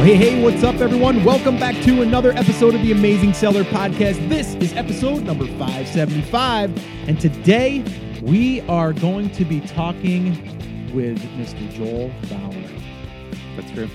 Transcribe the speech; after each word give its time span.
Well, 0.00 0.08
hey, 0.08 0.16
hey, 0.16 0.42
what's 0.42 0.64
up, 0.64 0.76
everyone? 0.76 1.22
Welcome 1.24 1.58
back 1.58 1.74
to 1.84 2.00
another 2.00 2.32
episode 2.32 2.74
of 2.74 2.80
the 2.80 2.90
Amazing 2.90 3.34
Seller 3.34 3.64
Podcast. 3.64 4.30
This 4.30 4.54
is 4.54 4.72
episode 4.72 5.24
number 5.24 5.44
575. 5.44 6.72
And 7.06 7.20
today 7.20 7.84
we 8.22 8.62
are 8.62 8.94
going 8.94 9.28
to 9.32 9.44
be 9.44 9.60
talking 9.60 10.30
with 10.94 11.18
Mr. 11.36 11.70
Joel 11.70 12.10
Bauer. 12.30 12.64
That's 13.56 13.70
true. 13.72 13.90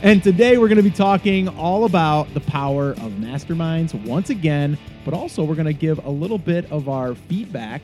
and 0.02 0.20
today 0.20 0.58
we're 0.58 0.66
going 0.66 0.78
to 0.78 0.82
be 0.82 0.90
talking 0.90 1.48
all 1.50 1.84
about 1.84 2.34
the 2.34 2.40
power 2.40 2.90
of 2.94 3.12
masterminds 3.20 3.94
once 4.04 4.30
again, 4.30 4.76
but 5.04 5.14
also 5.14 5.44
we're 5.44 5.54
going 5.54 5.66
to 5.66 5.72
give 5.72 6.04
a 6.04 6.10
little 6.10 6.38
bit 6.38 6.68
of 6.72 6.88
our 6.88 7.14
feedback 7.14 7.82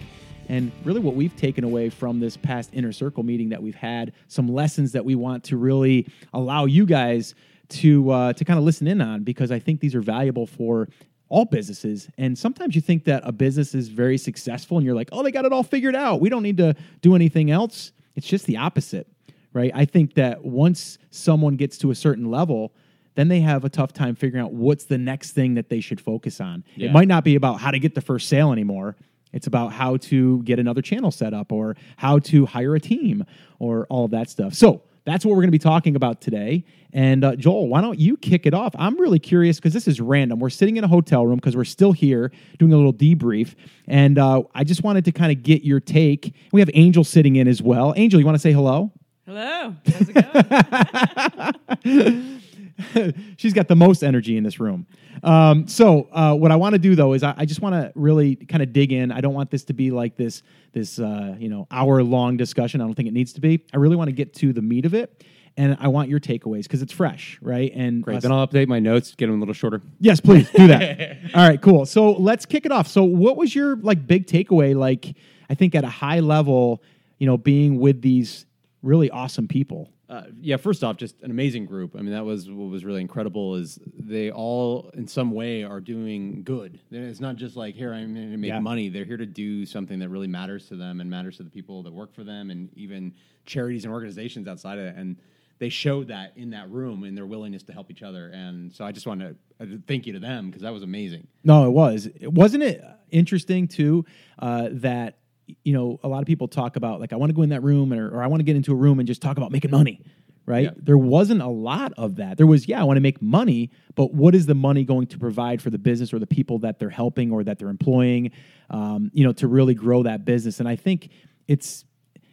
and 0.48 0.72
really 0.84 1.00
what 1.00 1.14
we've 1.14 1.34
taken 1.36 1.64
away 1.64 1.88
from 1.90 2.20
this 2.20 2.36
past 2.36 2.70
inner 2.72 2.92
circle 2.92 3.22
meeting 3.22 3.48
that 3.50 3.62
we've 3.62 3.74
had, 3.74 4.12
some 4.28 4.48
lessons 4.48 4.92
that 4.92 5.04
we 5.04 5.14
want 5.14 5.44
to 5.44 5.56
really 5.56 6.06
allow 6.32 6.64
you 6.64 6.86
guys 6.86 7.34
to 7.68 8.10
uh, 8.10 8.32
to 8.34 8.44
kind 8.44 8.58
of 8.58 8.64
listen 8.64 8.86
in 8.86 9.00
on 9.00 9.22
because 9.22 9.50
I 9.50 9.58
think 9.58 9.80
these 9.80 9.94
are 9.94 10.02
valuable 10.02 10.46
for 10.46 10.88
all 11.28 11.44
businesses. 11.44 12.08
And 12.18 12.38
sometimes 12.38 12.74
you 12.74 12.80
think 12.80 13.04
that 13.04 13.22
a 13.24 13.32
business 13.32 13.74
is 13.74 13.88
very 13.88 14.18
successful 14.18 14.76
and 14.76 14.86
you're 14.86 14.94
like, 14.94 15.08
oh, 15.12 15.22
they 15.22 15.32
got 15.32 15.44
it 15.44 15.52
all 15.52 15.62
figured 15.62 15.96
out. 15.96 16.20
We 16.20 16.28
don't 16.28 16.42
need 16.42 16.58
to 16.58 16.74
do 17.00 17.14
anything 17.14 17.50
else. 17.50 17.92
It's 18.14 18.26
just 18.26 18.46
the 18.46 18.56
opposite, 18.58 19.08
right? 19.52 19.72
I 19.74 19.84
think 19.84 20.14
that 20.14 20.44
once 20.44 20.98
someone 21.10 21.56
gets 21.56 21.78
to 21.78 21.90
a 21.90 21.94
certain 21.94 22.30
level, 22.30 22.72
then 23.14 23.28
they 23.28 23.40
have 23.40 23.64
a 23.64 23.68
tough 23.68 23.92
time 23.92 24.14
figuring 24.14 24.44
out 24.44 24.52
what's 24.52 24.84
the 24.84 24.98
next 24.98 25.32
thing 25.32 25.54
that 25.54 25.68
they 25.68 25.80
should 25.80 26.00
focus 26.00 26.40
on. 26.40 26.64
Yeah. 26.76 26.88
It 26.88 26.92
might 26.92 27.08
not 27.08 27.24
be 27.24 27.34
about 27.36 27.60
how 27.60 27.70
to 27.70 27.78
get 27.78 27.94
the 27.94 28.00
first 28.00 28.28
sale 28.28 28.52
anymore. 28.52 28.96
It's 29.34 29.46
about 29.46 29.72
how 29.72 29.98
to 29.98 30.42
get 30.44 30.58
another 30.58 30.80
channel 30.80 31.10
set 31.10 31.34
up 31.34 31.52
or 31.52 31.76
how 31.96 32.20
to 32.20 32.46
hire 32.46 32.74
a 32.74 32.80
team 32.80 33.24
or 33.58 33.86
all 33.90 34.06
of 34.06 34.12
that 34.12 34.30
stuff. 34.30 34.54
So 34.54 34.82
that's 35.04 35.24
what 35.24 35.32
we're 35.32 35.42
going 35.42 35.48
to 35.48 35.52
be 35.52 35.58
talking 35.58 35.96
about 35.96 36.20
today. 36.20 36.64
And 36.92 37.24
uh, 37.24 37.36
Joel, 37.36 37.68
why 37.68 37.80
don't 37.80 37.98
you 37.98 38.16
kick 38.16 38.46
it 38.46 38.54
off? 38.54 38.74
I'm 38.78 38.98
really 38.98 39.18
curious 39.18 39.58
because 39.58 39.74
this 39.74 39.88
is 39.88 40.00
random. 40.00 40.38
We're 40.38 40.50
sitting 40.50 40.76
in 40.76 40.84
a 40.84 40.88
hotel 40.88 41.26
room 41.26 41.36
because 41.36 41.56
we're 41.56 41.64
still 41.64 41.92
here 41.92 42.30
doing 42.58 42.72
a 42.72 42.76
little 42.76 42.94
debrief. 42.94 43.54
And 43.86 44.18
uh, 44.18 44.44
I 44.54 44.64
just 44.64 44.82
wanted 44.82 45.04
to 45.06 45.12
kind 45.12 45.32
of 45.32 45.42
get 45.42 45.62
your 45.64 45.80
take. 45.80 46.32
We 46.52 46.60
have 46.60 46.70
Angel 46.72 47.04
sitting 47.04 47.36
in 47.36 47.48
as 47.48 47.60
well. 47.60 47.92
Angel, 47.96 48.20
you 48.20 48.24
want 48.26 48.36
to 48.36 48.40
say 48.40 48.52
hello? 48.52 48.92
Hello. 49.26 49.74
How's 49.84 50.08
it 50.08 51.82
going? 51.84 52.40
She's 53.36 53.52
got 53.52 53.68
the 53.68 53.76
most 53.76 54.02
energy 54.02 54.36
in 54.36 54.44
this 54.44 54.58
room. 54.60 54.86
Um, 55.22 55.68
so 55.68 56.08
uh, 56.12 56.34
what 56.34 56.50
I 56.50 56.56
want 56.56 56.74
to 56.74 56.78
do 56.78 56.94
though 56.94 57.12
is 57.12 57.22
I, 57.22 57.34
I 57.36 57.44
just 57.44 57.60
want 57.62 57.74
to 57.74 57.92
really 57.94 58.36
kind 58.36 58.62
of 58.62 58.72
dig 58.72 58.92
in. 58.92 59.12
I 59.12 59.20
don't 59.20 59.34
want 59.34 59.50
this 59.50 59.64
to 59.64 59.72
be 59.72 59.90
like 59.90 60.16
this 60.16 60.42
this 60.72 60.98
uh, 60.98 61.36
you 61.38 61.48
know 61.48 61.66
hour 61.70 62.02
long 62.02 62.36
discussion. 62.36 62.80
I 62.80 62.84
don't 62.84 62.94
think 62.94 63.08
it 63.08 63.14
needs 63.14 63.32
to 63.34 63.40
be. 63.40 63.64
I 63.72 63.76
really 63.76 63.96
want 63.96 64.08
to 64.08 64.12
get 64.12 64.34
to 64.34 64.52
the 64.52 64.62
meat 64.62 64.84
of 64.86 64.94
it, 64.94 65.24
and 65.56 65.76
I 65.80 65.88
want 65.88 66.08
your 66.08 66.20
takeaways 66.20 66.64
because 66.64 66.82
it's 66.82 66.92
fresh, 66.92 67.38
right? 67.40 67.72
And 67.74 68.02
Great. 68.02 68.16
us- 68.16 68.22
Then 68.22 68.32
I'll 68.32 68.46
update 68.46 68.66
my 68.66 68.80
notes, 68.80 69.14
get 69.14 69.26
them 69.26 69.36
a 69.36 69.38
little 69.38 69.54
shorter. 69.54 69.82
Yes, 70.00 70.20
please 70.20 70.50
do 70.50 70.66
that. 70.66 71.18
All 71.34 71.46
right, 71.48 71.60
cool. 71.60 71.86
So 71.86 72.12
let's 72.12 72.44
kick 72.44 72.66
it 72.66 72.72
off. 72.72 72.88
So, 72.88 73.04
what 73.04 73.36
was 73.36 73.54
your 73.54 73.76
like 73.76 74.06
big 74.06 74.26
takeaway? 74.26 74.74
Like, 74.74 75.16
I 75.48 75.54
think 75.54 75.74
at 75.74 75.84
a 75.84 75.88
high 75.88 76.20
level, 76.20 76.82
you 77.18 77.26
know, 77.26 77.36
being 77.38 77.78
with 77.78 78.02
these 78.02 78.46
really 78.82 79.10
awesome 79.10 79.48
people. 79.48 79.90
Uh, 80.08 80.24
yeah, 80.38 80.56
first 80.58 80.84
off, 80.84 80.96
just 80.98 81.20
an 81.22 81.30
amazing 81.30 81.64
group. 81.64 81.96
I 81.96 82.02
mean, 82.02 82.12
that 82.12 82.24
was 82.26 82.50
what 82.50 82.68
was 82.68 82.84
really 82.84 83.00
incredible. 83.00 83.54
Is 83.54 83.78
they 83.98 84.30
all, 84.30 84.90
in 84.92 85.08
some 85.08 85.30
way, 85.30 85.64
are 85.64 85.80
doing 85.80 86.42
good. 86.42 86.78
It's 86.90 87.20
not 87.20 87.36
just 87.36 87.56
like 87.56 87.74
here 87.74 87.92
I'm 87.94 88.14
here 88.14 88.30
to 88.30 88.36
make 88.36 88.48
Yeah. 88.50 88.58
money. 88.60 88.90
They're 88.90 89.06
here 89.06 89.16
to 89.16 89.24
do 89.26 89.64
something 89.64 89.98
that 90.00 90.10
really 90.10 90.26
matters 90.26 90.68
to 90.68 90.76
them 90.76 91.00
and 91.00 91.08
matters 91.08 91.38
to 91.38 91.42
the 91.42 91.50
people 91.50 91.82
that 91.84 91.92
work 91.92 92.12
for 92.14 92.22
them, 92.22 92.50
and 92.50 92.68
even 92.76 93.14
charities 93.46 93.84
and 93.86 93.94
organizations 93.94 94.46
outside 94.46 94.78
of 94.78 94.84
it. 94.84 94.96
And 94.96 95.16
they 95.58 95.70
showed 95.70 96.08
that 96.08 96.32
in 96.36 96.50
that 96.50 96.68
room 96.70 97.04
in 97.04 97.14
their 97.14 97.26
willingness 97.26 97.62
to 97.62 97.72
help 97.72 97.90
each 97.90 98.02
other. 98.02 98.28
And 98.28 98.72
so 98.74 98.84
I 98.84 98.92
just 98.92 99.06
want 99.06 99.20
to 99.20 99.36
uh, 99.60 99.66
thank 99.86 100.06
you 100.06 100.12
to 100.12 100.18
them 100.18 100.48
because 100.48 100.62
that 100.62 100.72
was 100.72 100.82
amazing. 100.82 101.28
No, 101.44 101.64
it 101.66 101.70
was. 101.70 102.08
Wasn't 102.20 102.62
it 102.62 102.84
interesting 103.10 103.68
too 103.68 104.04
uh, 104.38 104.68
that 104.72 105.16
you 105.62 105.72
know 105.72 105.98
a 106.02 106.08
lot 106.08 106.20
of 106.20 106.26
people 106.26 106.48
talk 106.48 106.76
about 106.76 107.00
like 107.00 107.12
I 107.12 107.16
want 107.16 107.30
to 107.30 107.34
go 107.34 107.42
in 107.42 107.50
that 107.50 107.62
room 107.62 107.92
or, 107.92 108.08
or 108.08 108.22
I 108.22 108.26
want 108.28 108.40
to 108.40 108.44
get 108.44 108.56
into 108.56 108.72
a 108.72 108.74
room 108.76 108.98
and 108.98 109.06
just 109.06 109.20
talk 109.22 109.36
about 109.36 109.52
making 109.52 109.70
money. 109.70 110.00
Right. 110.46 110.64
Yeah. 110.64 110.70
There 110.76 110.98
wasn't 110.98 111.40
a 111.40 111.48
lot 111.48 111.94
of 111.96 112.16
that. 112.16 112.36
There 112.36 112.46
was, 112.46 112.68
yeah, 112.68 112.78
I 112.78 112.84
want 112.84 112.98
to 112.98 113.00
make 113.00 113.22
money, 113.22 113.70
but 113.94 114.12
what 114.12 114.34
is 114.34 114.44
the 114.44 114.54
money 114.54 114.84
going 114.84 115.06
to 115.06 115.18
provide 115.18 115.62
for 115.62 115.70
the 115.70 115.78
business 115.78 116.12
or 116.12 116.18
the 116.18 116.26
people 116.26 116.58
that 116.58 116.78
they're 116.78 116.90
helping 116.90 117.32
or 117.32 117.42
that 117.44 117.58
they're 117.58 117.70
employing, 117.70 118.30
um, 118.68 119.10
you 119.14 119.24
know, 119.24 119.32
to 119.32 119.48
really 119.48 119.72
grow 119.72 120.02
that 120.02 120.26
business? 120.26 120.60
And 120.60 120.68
I 120.68 120.76
think 120.76 121.08
it's 121.48 121.86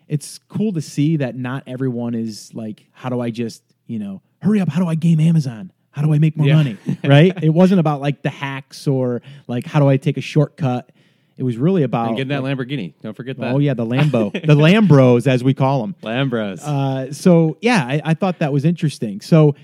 it's 0.09 0.39
cool 0.49 0.73
to 0.73 0.81
see 0.81 1.15
that 1.17 1.37
not 1.37 1.63
everyone 1.67 2.13
is 2.13 2.53
like, 2.53 2.85
how 2.91 3.07
do 3.07 3.21
I 3.21 3.29
just, 3.29 3.63
you 3.87 3.97
know, 3.97 4.21
hurry 4.41 4.59
up? 4.59 4.67
How 4.67 4.81
do 4.81 4.87
I 4.89 4.95
game 4.95 5.21
Amazon? 5.21 5.71
How 5.91 6.01
do 6.01 6.11
I 6.13 6.19
make 6.19 6.35
more 6.35 6.47
Yeah. 6.47 6.55
money? 6.55 6.77
Right? 7.05 7.41
it 7.41 7.49
wasn't 7.53 7.79
about 7.79 8.01
like 8.01 8.23
the 8.23 8.29
hacks 8.29 8.87
or 8.87 9.21
like 9.47 9.65
how 9.65 9.79
do 9.79 9.87
I 9.87 9.95
take 9.95 10.17
a 10.17 10.21
shortcut. 10.21 10.91
It 11.37 11.43
was 11.43 11.57
really 11.57 11.83
about 11.83 12.09
And 12.09 12.17
get 12.17 12.27
that 12.27 12.43
Lamborghini. 12.43 12.93
Don't 13.01 13.15
forget 13.15 13.37
that. 13.37 13.53
Oh 13.53 13.57
yeah, 13.57 13.73
the 13.73 13.85
Lambo, 13.85 14.31
the 14.33 14.55
Lambros 14.55 15.27
as 15.27 15.43
we 15.43 15.53
call 15.53 15.81
them. 15.81 15.95
Lambros. 16.03 16.61
Uh, 16.61 17.13
so 17.13 17.57
yeah, 17.61 17.83
I, 17.85 18.01
I 18.03 18.13
thought 18.13 18.39
that 18.39 18.53
was 18.53 18.65
interesting. 18.65 19.21
So 19.21 19.55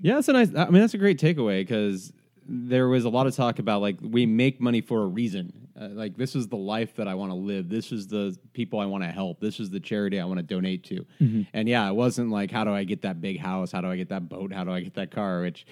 Yeah, 0.00 0.16
that's 0.16 0.28
a 0.28 0.32
nice. 0.32 0.54
I 0.54 0.66
mean, 0.66 0.80
that's 0.80 0.94
a 0.94 0.98
great 0.98 1.18
takeaway 1.18 1.60
because 1.60 2.12
there 2.48 2.88
was 2.88 3.04
a 3.04 3.08
lot 3.08 3.26
of 3.26 3.34
talk 3.34 3.58
about 3.58 3.80
like 3.80 3.96
we 4.02 4.26
make 4.26 4.60
money 4.60 4.80
for 4.80 5.02
a 5.02 5.06
reason. 5.06 5.68
Uh, 5.78 5.88
like 5.88 6.16
this 6.16 6.34
is 6.34 6.48
the 6.48 6.56
life 6.56 6.96
that 6.96 7.06
I 7.06 7.14
want 7.14 7.30
to 7.32 7.36
live. 7.36 7.68
This 7.68 7.92
is 7.92 8.06
the 8.06 8.36
people 8.52 8.80
I 8.80 8.86
want 8.86 9.04
to 9.04 9.10
help. 9.10 9.40
This 9.40 9.60
is 9.60 9.68
the 9.70 9.80
charity 9.80 10.18
I 10.18 10.24
want 10.24 10.38
to 10.38 10.42
donate 10.42 10.84
to. 10.84 11.04
And 11.52 11.68
yeah, 11.68 11.88
it 11.88 11.94
wasn't 11.94 12.30
like 12.30 12.50
how 12.50 12.64
do 12.64 12.72
I 12.72 12.84
get 12.84 13.02
that 13.02 13.20
big 13.20 13.38
house? 13.38 13.72
How 13.72 13.80
do 13.80 13.88
I 13.88 13.96
get 13.96 14.08
that 14.08 14.28
boat? 14.28 14.52
How 14.52 14.64
do 14.64 14.70
I 14.70 14.80
get 14.80 14.94
that 14.94 15.10
car? 15.10 15.42
Which, 15.42 15.66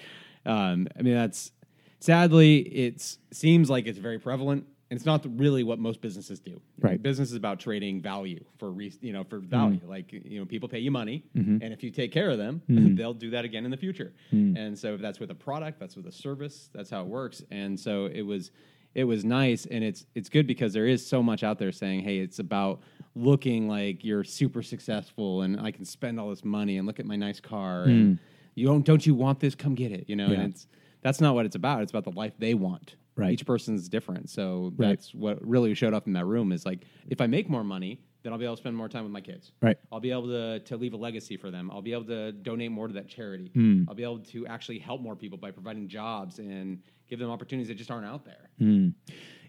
um, 0.45 0.87
I 0.97 1.01
mean, 1.01 1.15
that's 1.15 1.51
sadly 1.99 2.57
it 2.59 3.17
seems 3.31 3.69
like 3.69 3.87
it's 3.87 3.97
very 3.97 4.19
prevalent. 4.19 4.67
And 4.91 4.97
it's 4.97 5.05
not 5.05 5.25
really 5.39 5.63
what 5.63 5.79
most 5.79 5.99
businesses 5.99 6.39
do. 6.39 6.61
Right. 6.79 7.01
Business 7.01 7.31
is 7.31 7.35
about 7.35 7.59
trading 7.59 8.01
value 8.01 8.43
for 8.59 8.71
re- 8.71 8.93
you 9.01 9.13
know 9.13 9.23
for 9.23 9.39
value. 9.39 9.79
Like 9.83 10.13
you 10.13 10.39
know, 10.39 10.45
people 10.45 10.69
pay 10.69 10.79
you 10.79 10.91
money, 10.91 11.23
Mm-hmm. 11.35 11.57
and 11.63 11.73
if 11.73 11.81
you 11.83 11.89
take 11.89 12.11
care 12.11 12.29
of 12.29 12.37
them, 12.37 12.61
they'll 12.69 13.13
do 13.15 13.31
that 13.31 13.45
again 13.45 13.65
in 13.65 13.71
the 13.71 13.77
future. 13.77 14.13
Mm. 14.31 14.55
And 14.57 14.77
so 14.77 14.93
if 14.93 15.01
that's 15.01 15.19
with 15.19 15.31
a 15.31 15.35
product, 15.35 15.79
that's 15.79 15.95
with 15.95 16.05
a 16.05 16.11
service, 16.11 16.69
that's 16.73 16.89
how 16.91 17.01
it 17.01 17.07
works. 17.07 17.41
And 17.49 17.79
so 17.79 18.05
it 18.05 18.21
was 18.21 18.51
it 18.93 19.03
was 19.05 19.25
nice 19.25 19.65
and 19.65 19.83
it's 19.83 20.05
it's 20.13 20.29
good 20.29 20.45
because 20.47 20.71
there 20.71 20.85
is 20.87 21.05
so 21.05 21.23
much 21.23 21.43
out 21.43 21.57
there 21.57 21.71
saying, 21.71 22.01
hey, 22.01 22.19
it's 22.19 22.37
about 22.39 22.81
looking 23.15 23.67
like 23.67 24.03
you're 24.03 24.23
super 24.23 24.61
successful 24.61 25.41
and 25.41 25.59
I 25.59 25.71
can 25.71 25.85
spend 25.85 26.19
all 26.19 26.29
this 26.29 26.45
money 26.45 26.77
and 26.77 26.85
look 26.85 26.99
at 26.99 27.05
my 27.07 27.15
nice 27.15 27.39
car 27.39 27.83
and 27.85 28.19
you 28.53 28.67
don't 28.67 28.85
don't 28.85 29.05
you 29.05 29.15
want 29.15 29.39
this? 29.39 29.55
Come 29.55 29.73
get 29.73 29.91
it. 29.91 30.05
You 30.07 30.15
know, 30.15 30.27
Mm. 30.27 30.33
Yeah. 30.33 30.39
and 30.41 30.53
it's 30.53 30.67
that's 31.01 31.19
not 31.21 31.33
what 31.35 31.45
it's 31.47 31.55
about. 31.55 31.81
It's 31.81 31.91
about 31.91 32.03
the 32.03 32.11
life 32.17 32.33
they 32.37 32.53
want. 32.53 32.95
Right. 33.17 33.31
Each 33.31 33.45
person's 33.45 33.87
different. 33.87 34.29
So 34.29 34.73
Right. 34.75 34.89
that's 34.89 35.13
what 35.13 35.45
really 35.45 35.73
showed 35.73 35.93
up 35.93 36.07
in 36.07 36.13
that 36.13 36.25
room 36.25 36.51
is 36.51 36.65
like 36.65 36.81
if 37.07 37.21
I 37.21 37.27
make 37.27 37.49
more 37.49 37.63
money, 37.63 38.01
then 38.23 38.33
I'll 38.33 38.39
be 38.39 38.45
able 38.45 38.55
to 38.55 38.61
spend 38.61 38.75
more 38.75 38.89
time 38.89 39.03
with 39.03 39.11
my 39.13 39.21
kids. 39.21 39.51
Right. 39.61 39.77
I'll 39.91 39.99
be 39.99 40.11
able 40.11 40.27
to, 40.27 40.59
to 40.59 40.77
leave 40.77 40.93
a 40.93 40.97
legacy 40.97 41.37
for 41.37 41.51
them. 41.51 41.69
I'll 41.71 41.81
be 41.81 41.93
able 41.93 42.05
to 42.05 42.31
donate 42.31 42.71
more 42.71 42.87
to 42.87 42.93
that 42.95 43.07
charity. 43.07 43.51
Hmm. 43.53 43.83
I'll 43.87 43.95
be 43.95 44.03
able 44.03 44.19
to 44.19 44.47
actually 44.47 44.79
help 44.79 44.99
more 45.01 45.15
people 45.15 45.37
by 45.37 45.51
providing 45.51 45.87
jobs 45.87 46.39
and 46.39 46.81
give 47.07 47.19
them 47.19 47.29
opportunities 47.29 47.67
that 47.67 47.75
just 47.75 47.91
aren't 47.91 48.05
out 48.07 48.25
there. 48.25 48.49
Hmm. 48.57 48.89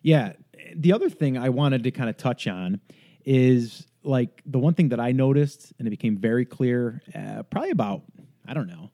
Yeah. 0.02 0.34
The 0.76 0.92
other 0.92 1.08
thing 1.08 1.38
I 1.38 1.48
wanted 1.48 1.82
to 1.84 1.90
kind 1.90 2.10
of 2.10 2.16
touch 2.18 2.46
on 2.46 2.80
is 3.24 3.86
like 4.04 4.42
the 4.46 4.58
one 4.58 4.74
thing 4.74 4.90
that 4.90 5.00
I 5.00 5.10
noticed, 5.10 5.72
and 5.78 5.88
it 5.88 5.90
became 5.90 6.16
very 6.16 6.44
clear 6.44 7.02
uh, 7.14 7.42
probably 7.44 7.70
about, 7.70 8.02
I 8.46 8.54
don't 8.54 8.68
know, 8.68 8.90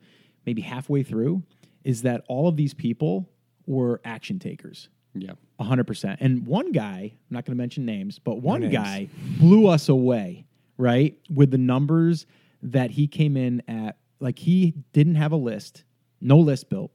maybe 0.47 0.63
halfway 0.63 1.03
through, 1.03 1.43
is 1.85 2.03
that 2.03 2.25
all 2.29 2.49
of 2.49 2.57
these 2.57 2.73
people 2.73 3.29
were 3.67 4.01
action 4.05 4.39
takers. 4.39 4.89
Yeah. 5.15 5.33
100%. 5.61 6.17
And 6.21 6.47
one 6.47 6.73
guy, 6.73 7.13
I'm 7.13 7.19
not 7.31 7.45
going 7.45 7.57
to 7.57 7.61
mention 7.63 7.85
names, 7.85 8.19
but 8.19 8.41
one 8.41 8.63
names. 8.63 8.73
guy 8.73 9.09
blew 9.39 9.67
us 9.69 9.89
away, 9.89 10.47
right? 10.79 11.19
With 11.33 11.51
the 11.51 11.59
numbers 11.59 12.27
that 12.63 12.91
he 12.93 13.07
came 13.07 13.37
in 13.37 13.63
at. 13.69 13.97
Like 14.21 14.39
he 14.39 14.75
didn't 14.93 15.17
have 15.17 15.33
a 15.33 15.37
list, 15.37 15.83
no 16.21 16.39
list 16.39 16.71
built. 16.71 16.93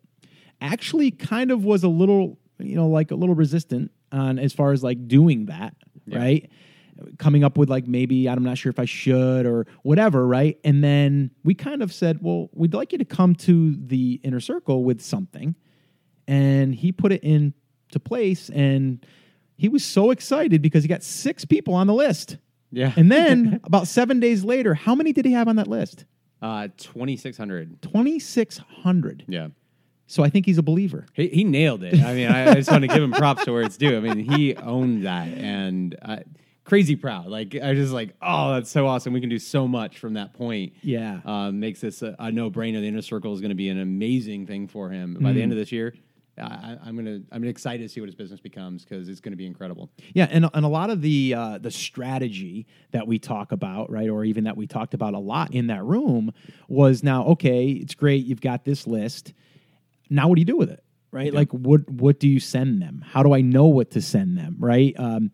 Actually, 0.62 1.12
kind 1.12 1.52
of 1.52 1.66
was 1.66 1.84
a 1.84 1.90
little, 1.90 2.40
you 2.58 2.76
know, 2.76 2.88
like 2.88 3.12
a 3.12 3.16
little 3.16 3.36
resistant 3.36 3.92
on 4.14 4.40
as 4.40 4.54
far 4.54 4.72
as 4.72 4.82
like 4.82 5.08
doing 5.10 5.48
that, 5.48 5.76
Yeah. 6.06 6.20
right? 6.20 6.50
Coming 7.20 7.44
up 7.44 7.58
with 7.58 7.70
like 7.70 7.86
maybe 7.86 8.28
I'm 8.30 8.44
not 8.44 8.58
sure 8.58 8.70
if 8.70 8.80
I 8.80 8.86
should 8.86 9.46
or 9.46 9.68
whatever, 9.84 10.26
right? 10.26 10.58
And 10.64 10.82
then 10.84 11.32
we 11.44 11.54
kind 11.54 11.84
of 11.84 11.94
said, 11.94 12.20
well, 12.22 12.50
we'd 12.54 12.74
like 12.74 12.94
you 12.94 12.98
to 12.98 13.06
come 13.06 13.36
to 13.36 13.76
the 13.76 14.20
inner 14.24 14.40
circle 14.40 14.84
with 14.86 15.02
something 15.02 15.54
and 16.28 16.74
he 16.76 16.92
put 16.92 17.12
it 17.12 17.24
into 17.24 17.54
place 18.04 18.50
and 18.50 19.06
he 19.58 19.70
was 19.70 19.84
so 19.84 20.12
excited 20.12 20.62
because 20.62 20.84
he 20.84 20.88
got 20.88 21.04
six 21.04 21.46
people 21.46 21.74
on 21.74 21.88
the 21.88 21.94
list 21.94 22.38
Yeah. 22.72 22.94
and 22.96 23.12
then 23.12 23.60
about 23.66 23.88
seven 23.88 24.20
days 24.20 24.44
later 24.44 24.74
how 24.74 24.94
many 24.96 25.14
did 25.14 25.26
he 25.26 25.32
have 25.34 25.48
on 25.48 25.56
that 25.58 25.68
list 25.68 26.06
uh, 26.42 26.68
2,600. 26.78 27.82
2600 27.82 29.24
Yeah. 29.28 29.48
so 30.06 30.24
i 30.24 30.30
think 30.30 30.46
he's 30.46 30.58
a 30.58 30.64
believer 30.64 31.06
He, 31.14 31.28
he 31.30 31.44
nailed 31.44 31.84
it. 31.84 31.96
I 32.04 32.14
mean, 32.14 32.28
I, 32.30 32.52
I 32.52 32.54
just 32.56 32.70
want 32.72 32.84
to 32.84 32.88
give 32.88 33.02
him 33.02 33.12
props 33.12 33.46
to 33.46 33.52
where 33.54 33.64
it's 33.64 33.78
due. 33.78 33.98
I 33.98 34.00
mean, 34.00 34.20
he 34.20 34.56
owned 34.56 35.06
that, 35.06 35.28
and 35.30 35.96
uh, 36.02 36.18
crazy 36.64 36.96
proud. 36.96 37.28
Like 37.28 37.56
I 37.56 37.70
was 37.72 37.80
just 37.80 37.94
like, 37.94 38.16
oh, 38.22 38.54
that's 38.54 38.70
so 38.70 38.86
awesome. 38.88 39.14
We 39.14 39.22
can 39.22 39.30
do 39.30 39.40
so 39.40 39.68
much 39.68 39.98
from 40.00 40.14
that 40.14 40.34
point. 40.34 40.74
Yeah. 40.84 41.22
um, 41.26 41.60
makes 41.60 41.80
this 41.82 42.02
a, 42.02 42.16
a 42.20 42.32
no 42.32 42.52
brainer. 42.52 42.82
The 42.82 42.88
inner 42.88 43.02
circle 43.02 43.34
is 43.34 43.40
going 43.42 43.50
to 43.50 43.56
be 43.56 43.70
an 43.70 43.80
amazing 43.80 44.46
thing 44.48 44.68
for 44.68 44.90
him 44.90 45.18
by 45.20 45.32
the 45.34 45.42
end 45.42 45.52
Mm. 45.52 45.56
of 45.56 45.60
this 45.60 45.72
year. 45.72 45.94
I, 46.46 46.78
I'm 46.86 46.96
gonna 46.96 47.22
I'm 47.32 47.44
excited 47.44 47.84
to 47.84 47.90
see 47.90 48.00
what 48.00 48.08
his 48.08 48.16
business 48.16 48.40
becomes 48.40 48.84
because 48.84 49.10
it's 49.10 49.20
going 49.20 49.32
to 49.32 49.38
be 49.38 49.46
incredible. 49.46 49.90
Yeah, 50.14 50.28
and 50.30 50.50
and 50.54 50.66
a 50.66 50.70
lot 50.70 50.90
of 50.90 51.02
the 51.02 51.34
uh, 51.34 51.58
the 51.58 51.72
strategy 51.72 52.68
that 52.92 53.08
we 53.08 53.20
talk 53.20 53.52
about, 53.52 53.92
right, 53.92 54.10
or 54.10 54.24
even 54.24 54.44
that 54.46 54.58
we 54.58 54.68
talked 54.68 54.94
about 54.94 55.14
a 55.14 55.20
lot 55.20 55.54
in 55.54 55.68
that 55.68 55.84
room, 55.84 56.34
was 56.68 57.04
now 57.04 57.26
okay. 57.26 57.70
It's 57.70 57.96
great. 57.96 58.26
You've 58.26 58.42
got 58.42 58.66
this 58.66 58.86
list. 58.86 59.34
Now, 60.10 60.28
what 60.28 60.36
do 60.36 60.42
you 60.42 60.46
do 60.46 60.58
with 60.58 60.70
it, 60.70 60.84
right? 61.12 61.34
Like, 61.34 61.52
what 61.52 61.90
what 61.90 62.20
do 62.20 62.28
you 62.28 62.40
send 62.40 62.82
them? 62.82 63.04
How 63.06 63.24
do 63.24 63.34
I 63.34 63.42
know 63.42 63.66
what 63.66 63.92
to 63.92 64.02
send 64.02 64.38
them, 64.38 64.58
right? 64.60 64.94
Um, 64.98 65.32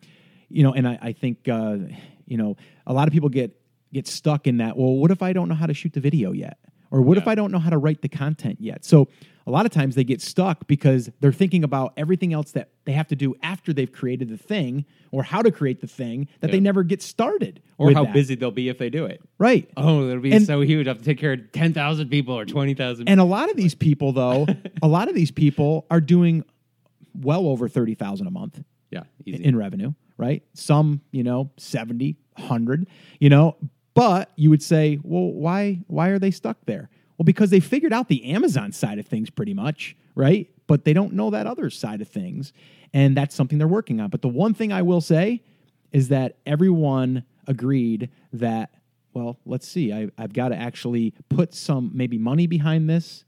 you 0.49 0.63
know, 0.63 0.73
and 0.73 0.88
I, 0.88 0.99
I 1.01 1.11
think 1.13 1.47
uh, 1.49 1.77
you 2.25 2.38
know 2.38 2.57
a 2.88 2.94
lot 2.94 3.07
of 3.07 3.13
people 3.13 3.29
get 3.29 3.59
get 3.91 4.07
stuck 4.07 4.47
in 4.47 4.57
that. 4.57 4.77
Well, 4.77 4.94
what 4.94 5.11
if 5.11 5.21
I 5.21 5.33
don't 5.33 5.49
know 5.49 5.56
how 5.56 5.67
to 5.67 5.73
shoot 5.73 5.94
the 5.94 6.01
video 6.01 6.31
yet? 6.31 6.57
Or 6.94 7.01
what 7.01 7.17
if 7.17 7.27
I 7.27 7.33
don't 7.33 7.51
know 7.51 7.57
how 7.57 7.71
to 7.71 7.79
write 7.79 8.03
the 8.03 8.07
content 8.07 8.57
yet? 8.61 8.85
So 8.85 9.07
a 9.45 9.51
lot 9.51 9.66
of 9.66 9.72
times 9.72 9.95
they 9.95 10.04
get 10.04 10.22
stuck 10.22 10.68
because 10.68 11.10
they're 11.19 11.31
thinking 11.34 11.63
about 11.63 11.94
everything 11.98 12.31
else 12.34 12.51
that 12.51 12.69
they 12.86 12.94
have 12.94 13.07
to 13.10 13.16
do 13.16 13.36
after 13.44 13.74
they've 13.74 13.92
created 13.92 14.30
the 14.30 14.38
thing 14.38 14.86
or 15.12 15.24
how 15.24 15.42
to 15.42 15.51
create 15.51 15.81
the 15.81 15.88
thing 15.88 16.28
that 16.40 16.51
they 16.51 16.60
never 16.60 16.84
get 16.84 17.01
started. 17.01 17.62
Or 17.78 17.92
how 17.92 18.06
that. 18.06 18.13
busy 18.13 18.36
they'll 18.36 18.51
be 18.51 18.69
if 18.69 18.78
they 18.78 18.90
do 18.90 19.06
it. 19.06 19.22
Right. 19.38 19.69
Oh, 19.75 20.07
it'll 20.07 20.22
be 20.22 20.31
And- 20.31 20.45
so 20.45 20.62
huge. 20.62 20.88
I 20.88 20.92
have 20.92 21.00
to 21.00 21.04
take 21.04 21.18
care 21.19 21.34
of 21.34 21.51
ten 21.51 21.74
thousand 21.74 22.10
people 22.10 22.38
or 22.38 22.45
twenty 22.45 22.74
thousand. 22.74 23.10
And 23.10 23.19
a 23.19 23.24
lot 23.25 23.50
of 23.50 23.57
these 23.57 23.75
people, 23.75 24.12
though, 24.13 24.45
a 24.81 24.88
lot 24.88 25.10
of 25.10 25.16
these 25.16 25.31
people 25.31 25.86
are 25.92 26.00
doing 26.01 26.44
well 27.16 27.48
over 27.48 27.68
30,000 27.68 28.25
a 28.25 28.31
month. 28.31 28.63
yeah, 28.90 29.04
easy. 29.25 29.44
in 29.44 29.56
revenue, 29.56 29.94
right? 30.18 30.42
Some, 30.56 31.01
you 31.12 31.24
know, 31.24 31.51
70, 31.57 32.16
100, 32.38 32.88
you 33.19 33.30
know, 33.30 33.56
but 33.94 34.31
you 34.36 34.50
would 34.50 34.63
say, 34.63 35.00
well, 35.04 35.31
why 35.31 35.81
why 35.88 36.07
are 36.10 36.18
they 36.19 36.31
stuck 36.31 36.57
there? 36.66 36.90
Well, 37.18 37.25
because 37.25 37.50
they 37.50 37.60
figured 37.60 37.94
out 37.94 38.07
the 38.07 38.31
Amazon 38.31 38.71
side 38.71 39.00
of 39.00 39.06
things 39.06 39.30
pretty 39.30 39.54
much, 39.54 39.95
right? 40.15 40.50
But 40.68 40.86
they 40.86 40.94
don't 40.94 41.13
know 41.13 41.30
that 41.30 41.45
other 41.45 41.69
side 41.69 42.01
of 42.01 42.07
things, 42.07 42.54
and 42.94 43.15
that's 43.15 43.36
something 43.36 43.57
they're 43.57 43.68
working 43.68 44.00
on. 44.00 44.10
But 44.10 44.21
the 44.21 44.30
one 44.30 44.54
thing 44.54 44.71
I 44.71 44.81
will 44.81 45.01
say 45.01 45.44
is 45.92 46.07
that 46.10 46.38
everyone 46.45 47.24
agreed 47.48 48.10
that 48.31 48.71
well, 49.13 49.38
let's 49.45 49.68
see. 49.68 49.94
I, 49.94 50.10
I've 50.18 50.33
got 50.33 50.50
to 50.50 50.56
actually 50.56 51.13
put 51.30 51.54
some 51.54 51.92
maybe 51.94 52.18
money 52.18 52.48
behind 52.48 52.89
this. 52.89 53.25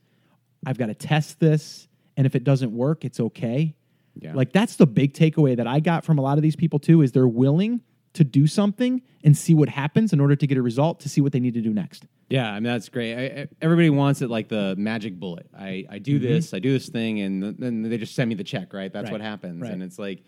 I've 0.66 0.78
got 0.78 0.88
to 0.88 0.96
test 0.96 1.40
this. 1.40 1.88
And 2.18 2.26
if 2.26 2.36
it 2.36 2.44
doesn't 2.44 2.76
work, 2.76 3.06
it's 3.06 3.20
okay. 3.20 3.76
Yeah. 4.16 4.34
Like 4.34 4.52
that's 4.52 4.78
the 4.78 4.88
big 4.88 5.14
takeaway 5.14 5.56
that 5.58 5.68
I 5.68 5.80
got 5.80 6.06
from 6.06 6.18
a 6.18 6.22
lot 6.22 6.38
of 6.38 6.42
these 6.42 6.56
people 6.56 6.80
too 6.80 7.02
is 7.02 7.12
they're 7.12 7.28
willing 7.28 7.82
to 8.14 8.24
do 8.24 8.48
something 8.48 9.02
and 9.24 9.38
see 9.38 9.54
what 9.54 9.70
happens 9.70 10.14
in 10.14 10.20
order 10.20 10.36
to 10.36 10.48
get 10.48 10.58
a 10.58 10.62
result 10.62 11.02
to 11.02 11.10
see 11.10 11.22
what 11.22 11.34
they 11.34 11.40
need 11.40 11.54
to 11.54 11.62
do 11.62 11.74
next. 11.74 12.06
Yeah, 12.30 12.50
I 12.50 12.56
mean 12.56 12.64
that's 12.64 12.90
great. 12.90 13.14
I, 13.16 13.48
everybody 13.62 13.90
wants 13.92 14.22
it 14.22 14.30
like 14.30 14.48
the 14.50 14.76
magic 14.78 15.20
bullet. 15.20 15.48
I, 15.58 15.86
I 15.90 16.00
do 16.00 16.18
this, 16.18 16.54
I 16.54 16.60
do 16.60 16.74
this 16.74 16.90
thing, 16.90 17.20
and 17.22 17.56
then 17.60 17.84
they 17.84 17.98
just 17.98 18.16
send 18.16 18.30
me 18.30 18.36
the 18.36 18.44
check. 18.44 18.74
Right, 18.74 18.92
that's 18.92 19.06
Right, 19.06 19.12
what 19.12 19.22
happens. 19.22 19.62
right. 19.62 19.72
And 19.72 19.84
it's 19.84 20.00
like 20.00 20.24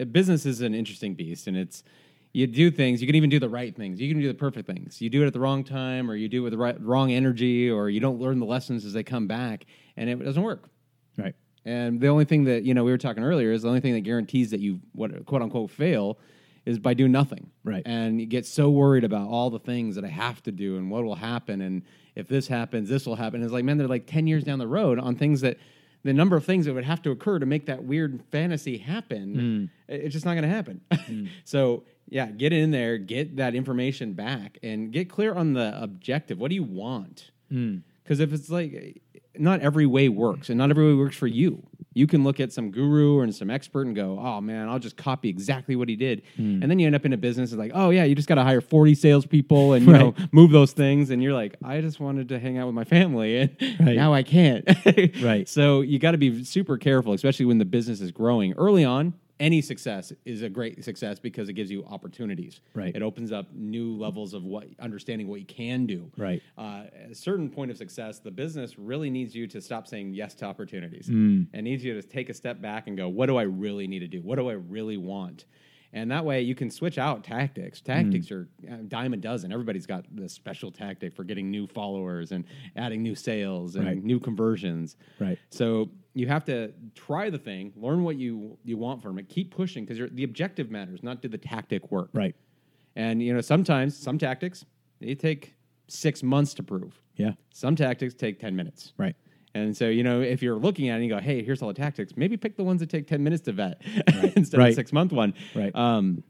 uh, 0.00 0.04
business 0.04 0.46
is 0.46 0.62
an 0.62 0.74
interesting 0.74 1.14
beast, 1.14 1.46
and 1.48 1.56
it's 1.56 1.84
you 2.32 2.46
do 2.46 2.70
things. 2.70 3.02
You 3.02 3.06
can 3.06 3.16
even 3.16 3.28
do 3.28 3.38
the 3.38 3.50
right 3.50 3.76
things. 3.76 4.00
You 4.00 4.08
can 4.10 4.18
do 4.22 4.28
the 4.28 4.34
perfect 4.34 4.66
things. 4.66 5.02
You 5.02 5.10
do 5.10 5.22
it 5.22 5.26
at 5.26 5.34
the 5.34 5.40
wrong 5.40 5.62
time, 5.62 6.10
or 6.10 6.14
you 6.16 6.28
do 6.28 6.38
it 6.38 6.44
with 6.44 6.52
the 6.52 6.58
right, 6.58 6.80
wrong 6.80 7.12
energy, 7.12 7.68
or 7.70 7.90
you 7.90 8.00
don't 8.00 8.18
learn 8.18 8.38
the 8.38 8.46
lessons 8.46 8.86
as 8.86 8.94
they 8.94 9.02
come 9.02 9.26
back, 9.26 9.66
and 9.98 10.08
it 10.08 10.24
doesn't 10.24 10.42
work. 10.42 10.70
Right. 11.18 11.34
And 11.66 12.00
the 12.00 12.08
only 12.08 12.24
thing 12.24 12.44
that 12.44 12.62
you 12.62 12.72
know 12.72 12.82
we 12.84 12.90
were 12.90 12.98
talking 12.98 13.22
earlier 13.22 13.52
is 13.52 13.60
the 13.62 13.68
only 13.68 13.80
thing 13.80 13.92
that 13.92 14.00
guarantees 14.00 14.50
that 14.52 14.60
you 14.60 14.80
what 14.92 15.26
quote 15.26 15.42
unquote 15.42 15.70
fail 15.70 16.18
is 16.64 16.78
by 16.78 16.94
doing 16.94 17.12
nothing. 17.12 17.50
Right. 17.64 17.82
And 17.86 18.20
you 18.20 18.26
get 18.26 18.46
so 18.46 18.70
worried 18.70 19.04
about 19.04 19.28
all 19.28 19.50
the 19.50 19.58
things 19.58 19.96
that 19.96 20.04
I 20.04 20.08
have 20.08 20.42
to 20.44 20.52
do 20.52 20.76
and 20.76 20.90
what 20.90 21.04
will 21.04 21.14
happen 21.16 21.60
and 21.60 21.82
if 22.14 22.28
this 22.28 22.46
happens, 22.46 22.88
this 22.90 23.06
will 23.06 23.16
happen. 23.16 23.42
It's 23.42 23.52
like 23.52 23.64
man, 23.64 23.78
they're 23.78 23.88
like 23.88 24.06
ten 24.06 24.26
years 24.26 24.44
down 24.44 24.58
the 24.58 24.68
road 24.68 24.98
on 24.98 25.16
things 25.16 25.40
that 25.40 25.56
the 26.04 26.12
number 26.12 26.36
of 26.36 26.44
things 26.44 26.66
that 26.66 26.74
would 26.74 26.84
have 26.84 27.00
to 27.02 27.10
occur 27.12 27.38
to 27.38 27.46
make 27.46 27.66
that 27.66 27.84
weird 27.84 28.22
fantasy 28.32 28.76
happen. 28.78 29.70
Hmm. 29.88 29.92
it- 29.92 30.00
It's 30.04 30.12
just 30.12 30.24
not 30.26 30.32
going 30.34 30.42
to 30.42 30.48
happen. 30.48 30.80
Hmm. 31.06 31.26
so 31.44 31.84
yeah, 32.08 32.26
get 32.26 32.52
in 32.52 32.70
there, 32.72 32.98
get 32.98 33.36
that 33.36 33.54
information 33.54 34.12
back, 34.12 34.58
and 34.62 34.92
get 34.92 35.08
clear 35.08 35.32
on 35.34 35.54
the 35.54 35.80
objective. 35.82 36.38
What 36.38 36.48
do 36.50 36.54
you 36.56 36.64
want? 36.64 37.30
Hmm. 37.48 37.78
Because 38.02 38.20
if 38.20 38.32
it's 38.32 38.50
like 38.50 39.00
not 39.38 39.60
every 39.60 39.86
way 39.86 40.08
works, 40.08 40.48
and 40.50 40.58
not 40.58 40.70
every 40.70 40.86
way 40.86 40.94
works 40.94 41.16
for 41.16 41.26
you. 41.26 41.62
You 41.94 42.06
can 42.06 42.24
look 42.24 42.40
at 42.40 42.52
some 42.52 42.70
guru 42.70 43.18
or 43.18 43.30
some 43.32 43.50
expert 43.50 43.86
and 43.86 43.94
go, 43.94 44.18
"Oh 44.18 44.40
man, 44.40 44.68
I'll 44.68 44.78
just 44.78 44.96
copy 44.96 45.28
exactly 45.28 45.76
what 45.76 45.88
he 45.90 45.96
did," 45.96 46.22
hmm. 46.36 46.62
and 46.62 46.70
then 46.70 46.78
you 46.78 46.86
end 46.86 46.94
up 46.94 47.04
in 47.04 47.12
a 47.12 47.18
business 47.18 47.50
and 47.52 47.58
like, 47.60 47.72
"Oh 47.74 47.90
yeah, 47.90 48.04
you 48.04 48.14
just 48.14 48.28
got 48.28 48.36
to 48.36 48.42
hire 48.44 48.62
forty 48.62 48.94
salespeople 48.94 49.74
and 49.74 49.84
you 49.86 49.92
know 49.92 50.14
move 50.32 50.50
those 50.52 50.72
things," 50.72 51.10
and 51.10 51.22
you're 51.22 51.34
like, 51.34 51.56
"I 51.62 51.80
just 51.82 52.00
wanted 52.00 52.30
to 52.30 52.38
hang 52.38 52.56
out 52.56 52.66
with 52.66 52.74
my 52.74 52.84
family, 52.84 53.36
and 53.40 53.56
Right. 53.80 53.96
now 53.96 54.14
I 54.14 54.22
can't." 54.22 54.64
Right. 55.22 55.46
So 55.48 55.82
you 55.82 55.98
got 55.98 56.12
to 56.12 56.18
be 56.18 56.44
super 56.44 56.78
careful, 56.78 57.12
especially 57.12 57.44
when 57.46 57.58
the 57.58 57.64
business 57.66 58.00
is 58.00 58.10
growing. 58.10 58.54
Early 58.54 58.84
on, 58.84 59.12
any 59.42 59.60
success 59.60 60.12
is 60.24 60.42
a 60.42 60.48
great 60.48 60.84
success 60.84 61.18
because 61.18 61.48
it 61.48 61.54
gives 61.54 61.68
you 61.70 61.84
opportunities. 61.84 62.60
Right. 62.74 62.94
It 62.94 63.02
opens 63.02 63.32
up 63.32 63.52
new 63.52 63.96
levels 63.96 64.34
of 64.34 64.44
what 64.44 64.68
understanding 64.78 65.26
what 65.26 65.40
you 65.40 65.46
can 65.46 65.84
do. 65.84 66.10
Right. 66.16 66.40
Uh, 66.56 66.84
at 67.04 67.10
a 67.10 67.14
certain 67.14 67.50
point 67.50 67.72
of 67.72 67.76
success, 67.76 68.20
the 68.20 68.30
business 68.30 68.78
really 68.78 69.10
needs 69.10 69.34
you 69.34 69.48
to 69.48 69.60
stop 69.60 69.88
saying 69.88 70.14
yes 70.14 70.34
to 70.36 70.44
opportunities 70.46 71.08
Mm. 71.08 71.48
and 71.52 71.64
needs 71.64 71.84
you 71.84 71.94
to 71.94 72.02
take 72.02 72.28
a 72.30 72.34
step 72.34 72.60
back 72.62 72.86
and 72.86 72.96
go, 72.96 73.08
what 73.08 73.26
do 73.26 73.36
I 73.36 73.42
really 73.42 73.88
need 73.88 73.98
to 73.98 74.08
do? 74.08 74.22
What 74.22 74.36
do 74.36 74.48
I 74.48 74.52
really 74.52 74.96
want? 74.96 75.44
And 75.94 76.10
that 76.10 76.24
way 76.24 76.40
you 76.40 76.54
can 76.54 76.70
switch 76.70 76.96
out 76.96 77.22
tactics. 77.22 77.80
Tactics 77.82 78.28
Mm. 78.28 78.32
are 78.32 78.48
a 78.68 78.76
dime 78.84 79.12
a 79.12 79.16
dozen. 79.16 79.52
Everybody's 79.52 79.84
got 79.86 80.04
the 80.16 80.28
special 80.28 80.70
tactic 80.70 81.12
for 81.12 81.22
getting 81.22 81.50
new 81.50 81.66
followers 81.66 82.32
and 82.32 82.44
adding 82.76 83.02
new 83.02 83.14
sales 83.14 83.76
and 83.76 83.84
Right. 83.86 84.02
new 84.02 84.18
conversions. 84.18 84.96
Right. 85.20 85.38
So 85.50 85.90
you 86.14 86.26
have 86.28 86.44
to 86.46 86.72
try 86.94 87.28
the 87.28 87.38
thing, 87.38 87.72
learn 87.76 88.04
what 88.04 88.16
you 88.16 88.56
you 88.64 88.78
want 88.78 89.02
from 89.02 89.18
it, 89.18 89.28
keep 89.28 89.50
pushing 89.50 89.84
because 89.84 90.10
the 90.14 90.24
objective 90.24 90.70
matters, 90.70 91.02
not 91.02 91.20
did 91.20 91.30
the 91.30 91.38
tactic 91.38 91.90
work. 91.90 92.08
Right. 92.14 92.34
And 92.96 93.22
you 93.22 93.34
know, 93.34 93.40
sometimes 93.42 93.94
some 93.96 94.16
tactics 94.18 94.64
they 95.00 95.14
take 95.14 95.54
six 95.88 96.22
months 96.22 96.54
to 96.54 96.62
prove. 96.62 97.02
Yeah. 97.16 97.32
Some 97.50 97.76
tactics 97.76 98.14
take 98.14 98.38
ten 98.38 98.56
minutes. 98.56 98.94
Right. 98.96 99.14
And 99.54 99.76
so, 99.76 99.88
you 99.88 100.02
know, 100.02 100.20
if 100.22 100.42
you're 100.42 100.56
looking 100.56 100.88
at 100.88 100.92
it 100.94 100.96
and 100.96 101.04
you 101.04 101.10
go, 101.10 101.20
hey, 101.20 101.42
here's 101.44 101.60
all 101.60 101.68
the 101.68 101.74
tactics, 101.74 102.14
maybe 102.16 102.36
pick 102.36 102.56
the 102.56 102.64
ones 102.64 102.80
that 102.80 102.88
take 102.88 103.06
10 103.06 103.22
minutes 103.22 103.42
to 103.44 103.52
vet 103.52 103.82
instead 104.36 104.54
of 104.58 104.64
Right. 104.64 104.72
a 104.72 104.74
six 104.74 104.92
month 104.92 105.12
one. 105.12 105.34
Right. 105.54 105.74
Um, 105.76 106.22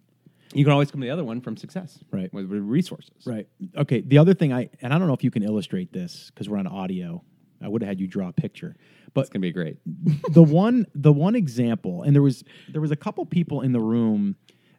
you 0.54 0.64
can 0.64 0.72
always 0.72 0.90
come 0.90 1.00
to 1.00 1.06
the 1.06 1.10
other 1.12 1.24
one 1.24 1.40
from 1.40 1.56
success. 1.56 1.98
Right. 2.10 2.32
With, 2.34 2.46
with 2.46 2.62
resources. 2.62 3.12
Right. 3.24 3.46
Okay. 3.76 4.00
The 4.00 4.19
other 4.19 4.34
thing 4.34 4.52
I 4.52 4.69
and 4.82 4.92
I 4.92 4.98
don't 4.98 5.06
know 5.08 5.14
if 5.14 5.24
you 5.24 5.30
can 5.30 5.42
illustrate 5.44 5.92
this 5.92 6.30
because 6.34 6.48
we're 6.48 6.58
on 6.58 6.66
audio. 6.66 7.23
I 7.62 7.68
would 7.68 7.80
have 7.82 7.88
had 7.88 8.00
you 8.00 8.08
draw 8.08 8.28
a 8.28 8.32
picture, 8.32 8.75
but 9.14 9.20
It's 9.23 9.30
going 9.30 9.40
to 9.40 9.47
be 9.47 9.52
great. 9.52 9.78
the 10.32 10.42
one 10.42 10.87
the 10.94 11.12
one 11.12 11.37
example, 11.37 12.02
and 12.02 12.12
there 12.14 12.23
was 12.23 12.42
there 12.68 12.80
was 12.80 12.90
a 12.90 12.97
couple 12.97 13.25
people 13.25 13.61
in 13.61 13.70
the 13.73 13.80
room 13.80 14.35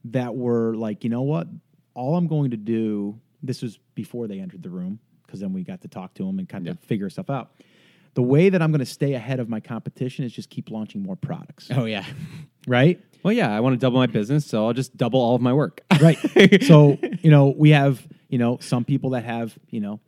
that 0.06 0.36
were 0.36 0.76
like, 0.76 1.06
you 1.06 1.10
know 1.10 1.22
what? 1.22 1.48
All 1.94 2.18
I'm 2.18 2.28
going 2.28 2.52
to 2.52 2.58
do. 2.58 3.20
This 3.42 3.62
was 3.62 3.80
before 3.96 4.28
they 4.28 4.40
entered 4.40 4.64
the 4.64 4.70
room 4.70 5.00
because 5.26 5.40
then 5.40 5.54
we 5.54 5.64
got 5.64 5.82
to 5.82 5.88
talk 5.88 6.14
to 6.16 6.26
them 6.26 6.40
and 6.40 6.48
kind 6.48 6.68
of 6.68 6.78
figure 6.82 7.10
stuff 7.10 7.30
out. 7.30 7.52
The 8.16 8.22
way 8.22 8.50
that 8.50 8.62
I'm 8.62 8.72
going 8.72 8.80
to 8.80 8.86
stay 8.86 9.14
ahead 9.14 9.40
of 9.40 9.50
my 9.50 9.60
competition 9.60 10.24
is 10.26 10.32
just 10.32 10.50
keep 10.50 10.70
launching 10.70 11.02
more 11.02 11.16
products. 11.16 11.70
Oh, 11.72 11.86
yeah. 11.86 12.06
Right. 12.68 13.02
Well, 13.24 13.34
yeah, 13.34 13.56
I 13.56 13.60
want 13.60 13.74
to 13.74 13.78
double 13.80 13.98
my 14.00 14.06
business, 14.08 14.46
so 14.46 14.66
I'll 14.68 14.74
just 14.74 14.96
double 14.98 15.20
all 15.20 15.36
of 15.36 15.42
my 15.42 15.54
work. 15.54 15.82
right 16.02 16.18
so 16.64 16.98
you 17.22 17.32
know 17.32 17.54
we 17.58 17.70
have 17.70 18.06
you 18.30 18.38
know 18.38 18.58
some 18.60 18.84
people 18.84 19.12
that 19.12 19.24
have 19.24 19.58
you 19.70 19.80
know 19.80 20.00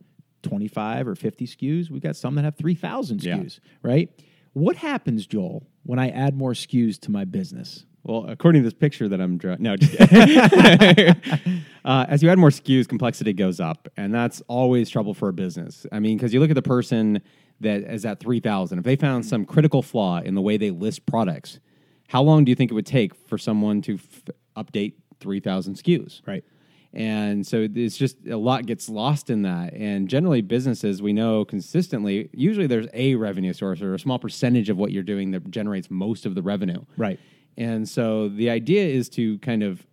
25 0.42 1.08
or 1.08 1.14
50 1.14 1.46
skus 1.46 1.90
we've 1.90 2.02
got 2.02 2.14
some 2.16 2.34
that 2.34 2.44
have 2.44 2.56
3000 2.56 3.22
Yeah. 3.22 3.36
skus 3.38 3.60
right 3.82 4.10
what 4.52 4.76
happens 4.76 5.26
joel 5.26 5.66
when 5.84 5.98
i 5.98 6.10
add 6.10 6.36
more 6.36 6.52
skus 6.52 6.98
to 7.00 7.10
my 7.10 7.24
business 7.24 7.84
Well, 8.04 8.26
according 8.28 8.62
to 8.62 8.66
this 8.66 8.74
picture 8.78 9.08
that 9.08 9.20
I'm 9.20 9.38
drawing, 9.38 9.62
no, 9.62 9.76
just 9.76 9.94
uh, 11.84 12.06
as 12.08 12.22
you 12.22 12.30
add 12.30 12.38
more 12.38 12.50
SKUs, 12.50 12.86
complexity 12.88 13.32
goes 13.32 13.58
up, 13.60 13.88
and 13.96 14.14
that's 14.14 14.42
always 14.48 14.88
trouble 14.90 15.12
for 15.14 15.28
a 15.28 15.32
business. 15.32 15.86
I 15.90 15.98
mean, 15.98 16.16
because 16.16 16.32
you 16.32 16.38
look 16.40 16.50
at 16.50 16.54
the 16.54 16.62
person 16.62 17.20
that 17.60 17.82
is 17.82 18.04
at 18.04 18.20
three 18.20 18.40
thousand. 18.40 18.78
If 18.78 18.84
they 18.84 18.96
found 18.96 19.26
some 19.26 19.44
critical 19.44 19.82
flaw 19.82 20.20
in 20.20 20.34
the 20.34 20.42
way 20.42 20.56
they 20.56 20.70
list 20.70 21.06
products, 21.06 21.60
how 22.08 22.22
long 22.22 22.44
do 22.44 22.50
you 22.50 22.56
think 22.56 22.70
it 22.70 22.74
would 22.74 22.86
take 22.86 23.14
for 23.14 23.38
someone 23.38 23.82
to 23.82 23.94
f- 23.94 24.34
update 24.56 24.94
three 25.20 25.40
thousand 25.40 25.74
SKUs? 25.74 26.22
right 26.26 26.44
And 26.92 27.46
so 27.46 27.68
it's 27.74 27.98
just 27.98 28.16
a 28.26 28.38
lot 28.38 28.64
gets 28.64 28.88
lost 28.88 29.28
in 29.28 29.42
that. 29.42 29.74
And 29.74 30.08
generally, 30.08 30.40
businesses 30.40 31.02
we 31.02 31.12
know 31.12 31.44
consistently, 31.44 32.30
usually 32.32 32.66
there's 32.66 32.88
a 32.94 33.16
revenue 33.16 33.52
source 33.52 33.82
or 33.82 33.94
a 33.94 33.98
small 33.98 34.18
percentage 34.18 34.70
of 34.70 34.78
what 34.78 34.92
you're 34.92 35.02
doing 35.02 35.32
that 35.32 35.50
generates 35.50 35.90
most 35.90 36.24
of 36.24 36.34
the 36.34 36.42
revenue. 36.42 36.84
Right. 36.96 37.20
And 37.58 37.88
so 37.88 38.28
the 38.28 38.48
idea 38.50 38.86
is 38.86 39.10
to 39.10 39.38
kind 39.38 39.62
of 39.62 39.86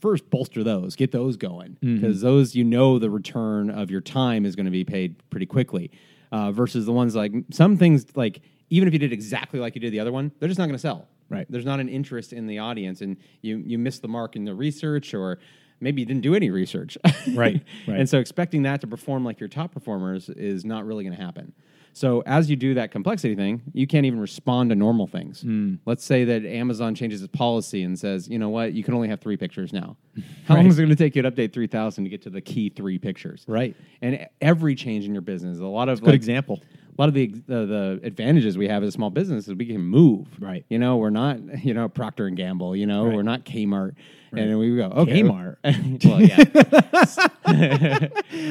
first 0.00 0.28
bolster 0.30 0.64
those, 0.64 0.96
get 0.96 1.12
those 1.12 1.36
going, 1.36 1.76
mm-hmm. 1.82 1.96
because 1.96 2.20
those 2.22 2.54
you 2.56 2.64
know 2.64 2.98
the 2.98 3.10
return 3.10 3.70
of 3.70 3.90
your 3.90 4.00
time 4.00 4.44
is 4.44 4.56
going 4.56 4.66
to 4.66 4.72
be 4.72 4.84
paid 4.84 5.16
pretty 5.30 5.46
quickly. 5.46 5.90
Uh, 6.30 6.52
versus 6.52 6.84
the 6.84 6.92
ones 6.92 7.14
like 7.14 7.32
some 7.50 7.76
things 7.76 8.04
like 8.14 8.42
even 8.70 8.86
if 8.86 8.92
you 8.92 8.98
did 8.98 9.12
exactly 9.12 9.58
like 9.60 9.74
you 9.74 9.80
did 9.80 9.92
the 9.92 10.00
other 10.00 10.12
one, 10.12 10.30
they're 10.38 10.48
just 10.48 10.58
not 10.58 10.66
going 10.66 10.74
to 10.74 10.78
sell. 10.78 11.08
Right. 11.30 11.46
There's 11.48 11.64
not 11.64 11.80
an 11.80 11.88
interest 11.88 12.32
in 12.32 12.46
the 12.46 12.58
audience, 12.58 13.00
and 13.00 13.16
you 13.42 13.58
you 13.58 13.78
miss 13.78 13.98
the 13.98 14.08
mark 14.08 14.36
in 14.36 14.44
the 14.44 14.54
research 14.54 15.14
or 15.14 15.38
maybe 15.80 16.02
you 16.02 16.06
didn't 16.06 16.22
do 16.22 16.34
any 16.34 16.50
research. 16.50 16.98
Right, 17.28 17.62
right. 17.86 18.00
And 18.00 18.08
so 18.08 18.18
expecting 18.18 18.62
that 18.62 18.80
to 18.80 18.86
perform 18.86 19.24
like 19.24 19.40
your 19.40 19.48
top 19.48 19.72
performers 19.72 20.28
is 20.28 20.64
not 20.64 20.86
really 20.86 21.04
going 21.04 21.16
to 21.16 21.22
happen. 21.22 21.52
So 21.98 22.22
as 22.26 22.48
you 22.48 22.54
do 22.54 22.74
that 22.74 22.92
complexity 22.92 23.34
thing, 23.34 23.60
you 23.72 23.88
can't 23.88 24.06
even 24.06 24.20
respond 24.20 24.70
to 24.70 24.76
normal 24.76 25.08
things. 25.08 25.40
Hmm. 25.40 25.74
Let's 25.84 26.04
say 26.04 26.22
that 26.26 26.44
Amazon 26.44 26.94
changes 26.94 27.22
its 27.24 27.36
policy 27.36 27.82
and 27.82 27.98
says, 27.98 28.28
you 28.28 28.38
know 28.38 28.50
what, 28.50 28.72
you 28.72 28.84
can 28.84 28.94
only 28.94 29.08
have 29.08 29.20
three 29.20 29.36
pictures 29.36 29.72
now. 29.72 29.96
How 30.46 30.54
Right. 30.54 30.60
long 30.60 30.66
is 30.68 30.78
it 30.78 30.82
going 30.82 30.90
to 30.90 30.96
take 30.96 31.16
you 31.16 31.22
to 31.22 31.30
update 31.32 31.52
3,000 31.52 32.04
to 32.04 32.10
get 32.10 32.22
to 32.22 32.30
the 32.30 32.40
key 32.40 32.68
three 32.68 32.98
pictures? 33.00 33.44
Right. 33.48 33.74
And 34.00 34.24
every 34.40 34.76
change 34.76 35.06
in 35.06 35.12
your 35.12 35.22
business, 35.22 35.58
a 35.58 35.64
lot 35.64 35.88
of 35.88 36.00
Good 36.00 36.14
example. 36.14 36.62
a 36.96 37.02
lot 37.02 37.08
of 37.08 37.14
the, 37.14 37.26
the 37.48 37.66
the 37.66 38.00
advantages 38.04 38.56
we 38.56 38.68
have 38.68 38.84
as 38.84 38.90
a 38.90 38.92
small 38.92 39.10
business 39.10 39.48
is 39.48 39.54
we 39.54 39.66
can 39.66 39.80
move. 39.80 40.28
Right. 40.38 40.64
You 40.68 40.78
know, 40.78 40.98
we're 40.98 41.10
not 41.10 41.64
you 41.64 41.74
know 41.74 41.88
Procter 41.88 42.28
and 42.28 42.36
Gamble. 42.36 42.76
You 42.76 42.86
know, 42.86 43.06
Right. 43.06 43.14
we're 43.16 43.22
not 43.22 43.44
Kmart. 43.44 43.94
And 44.32 44.50
then 44.50 44.58
we 44.58 44.76
go 44.76 44.84
okay. 44.84 45.22
Kmart? 45.22 45.56
well, 46.04 46.20
yeah, 46.20 46.38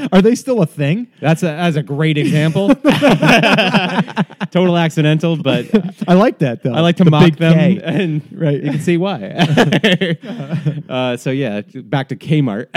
Are 0.12 0.22
they 0.22 0.36
still 0.36 0.62
a 0.62 0.66
thing? 0.66 1.08
that's 1.22 1.44
a 1.44 1.48
that's 1.48 1.78
a 1.78 1.84
great 1.84 2.18
example. 2.18 2.74
Total 4.52 4.78
accidental, 4.78 5.38
but 5.38 5.66
I 6.08 6.14
like 6.14 6.40
that 6.40 6.64
though. 6.64 6.74
I 6.74 6.80
like 6.82 6.96
to 6.98 7.04
The 7.04 7.12
mock 7.12 7.36
them, 7.36 7.54
K. 7.54 7.80
and 7.84 8.22
Right. 8.32 8.64
you 8.64 8.72
can 8.72 8.80
see 8.80 8.98
why. 8.98 9.24
uh, 10.90 11.18
so 11.18 11.30
yeah, 11.32 11.62
back 11.84 12.08
to 12.10 12.16
Kmart. 12.16 12.68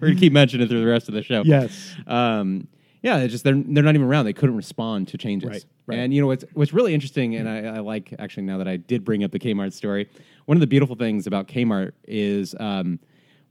we're 0.00 0.08
gonna 0.08 0.14
keep 0.18 0.32
mentioning 0.32 0.66
it 0.66 0.70
through 0.70 0.80
the 0.84 0.90
rest 0.90 1.08
of 1.08 1.14
the 1.14 1.22
show. 1.22 1.42
Yes. 1.44 1.94
Um, 2.06 2.66
yeah, 3.02 3.18
it's 3.18 3.32
just 3.32 3.44
they're 3.44 3.54
they're 3.54 3.82
not 3.82 3.94
even 3.94 4.06
around. 4.06 4.24
They 4.24 4.32
couldn't 4.32 4.56
respond 4.56 5.08
to 5.08 5.18
changes. 5.18 5.50
Right, 5.50 5.64
right. 5.86 5.98
And 5.98 6.14
you 6.14 6.20
know 6.20 6.28
what's 6.28 6.44
what's 6.54 6.72
really 6.72 6.94
interesting, 6.94 7.34
and 7.34 7.48
I, 7.48 7.76
I 7.76 7.78
like 7.80 8.14
actually 8.18 8.44
now 8.44 8.58
that 8.58 8.68
I 8.68 8.76
did 8.76 9.04
bring 9.04 9.24
up 9.24 9.32
the 9.32 9.40
Kmart 9.40 9.72
story. 9.72 10.08
One 10.46 10.56
of 10.56 10.60
the 10.60 10.66
beautiful 10.66 10.94
things 10.94 11.26
about 11.26 11.48
Kmart 11.48 11.92
is 12.06 12.54
um, 12.60 13.00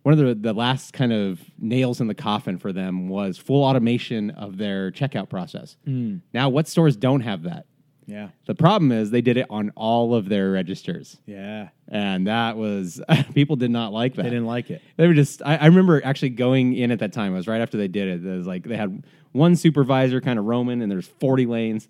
one 0.03 0.13
of 0.13 0.19
the 0.19 0.33
the 0.35 0.53
last 0.53 0.93
kind 0.93 1.11
of 1.11 1.41
nails 1.59 1.99
in 1.99 2.07
the 2.07 2.15
coffin 2.15 2.57
for 2.57 2.71
them 2.71 3.09
was 3.09 3.37
full 3.37 3.63
automation 3.63 4.29
of 4.31 4.57
their 4.57 4.89
checkout 4.91 5.29
process. 5.29 5.75
Hmm. 5.85 6.17
Now, 6.33 6.47
what 6.47 6.67
stores 6.67 6.95
don't 6.95 7.21
have 7.21 7.43
that? 7.43 7.65
Yeah. 8.11 8.29
The 8.45 8.55
problem 8.55 8.91
is 8.91 9.09
they 9.09 9.21
did 9.21 9.37
it 9.37 9.45
on 9.49 9.71
all 9.75 10.13
of 10.13 10.27
their 10.27 10.51
registers, 10.51 11.17
Yeah. 11.25 11.69
and 11.87 12.27
that 12.27 12.57
was 12.57 13.01
people 13.33 13.55
did 13.55 13.71
not 13.71 13.93
like 13.93 14.15
that. 14.15 14.23
They 14.23 14.29
didn't 14.29 14.45
like 14.47 14.69
it. 14.69 14.81
They 14.97 15.07
were 15.07 15.13
just. 15.13 15.41
I, 15.43 15.55
I 15.55 15.65
remember 15.67 16.01
actually 16.03 16.29
going 16.31 16.75
in 16.75 16.91
at 16.91 16.99
that 16.99 17.13
time. 17.13 17.33
It 17.33 17.37
was 17.37 17.47
right 17.47 17.61
after 17.61 17.77
they 17.77 17.87
did 17.87 18.07
it. 18.09 18.25
It 18.27 18.37
was 18.37 18.45
like 18.47 18.63
they 18.63 18.75
had 18.75 19.05
one 19.31 19.55
supervisor, 19.55 20.19
kind 20.19 20.37
of 20.37 20.43
roaming, 20.45 20.81
and 20.81 20.91
there's 20.91 21.07
40 21.07 21.45
lanes, 21.45 21.87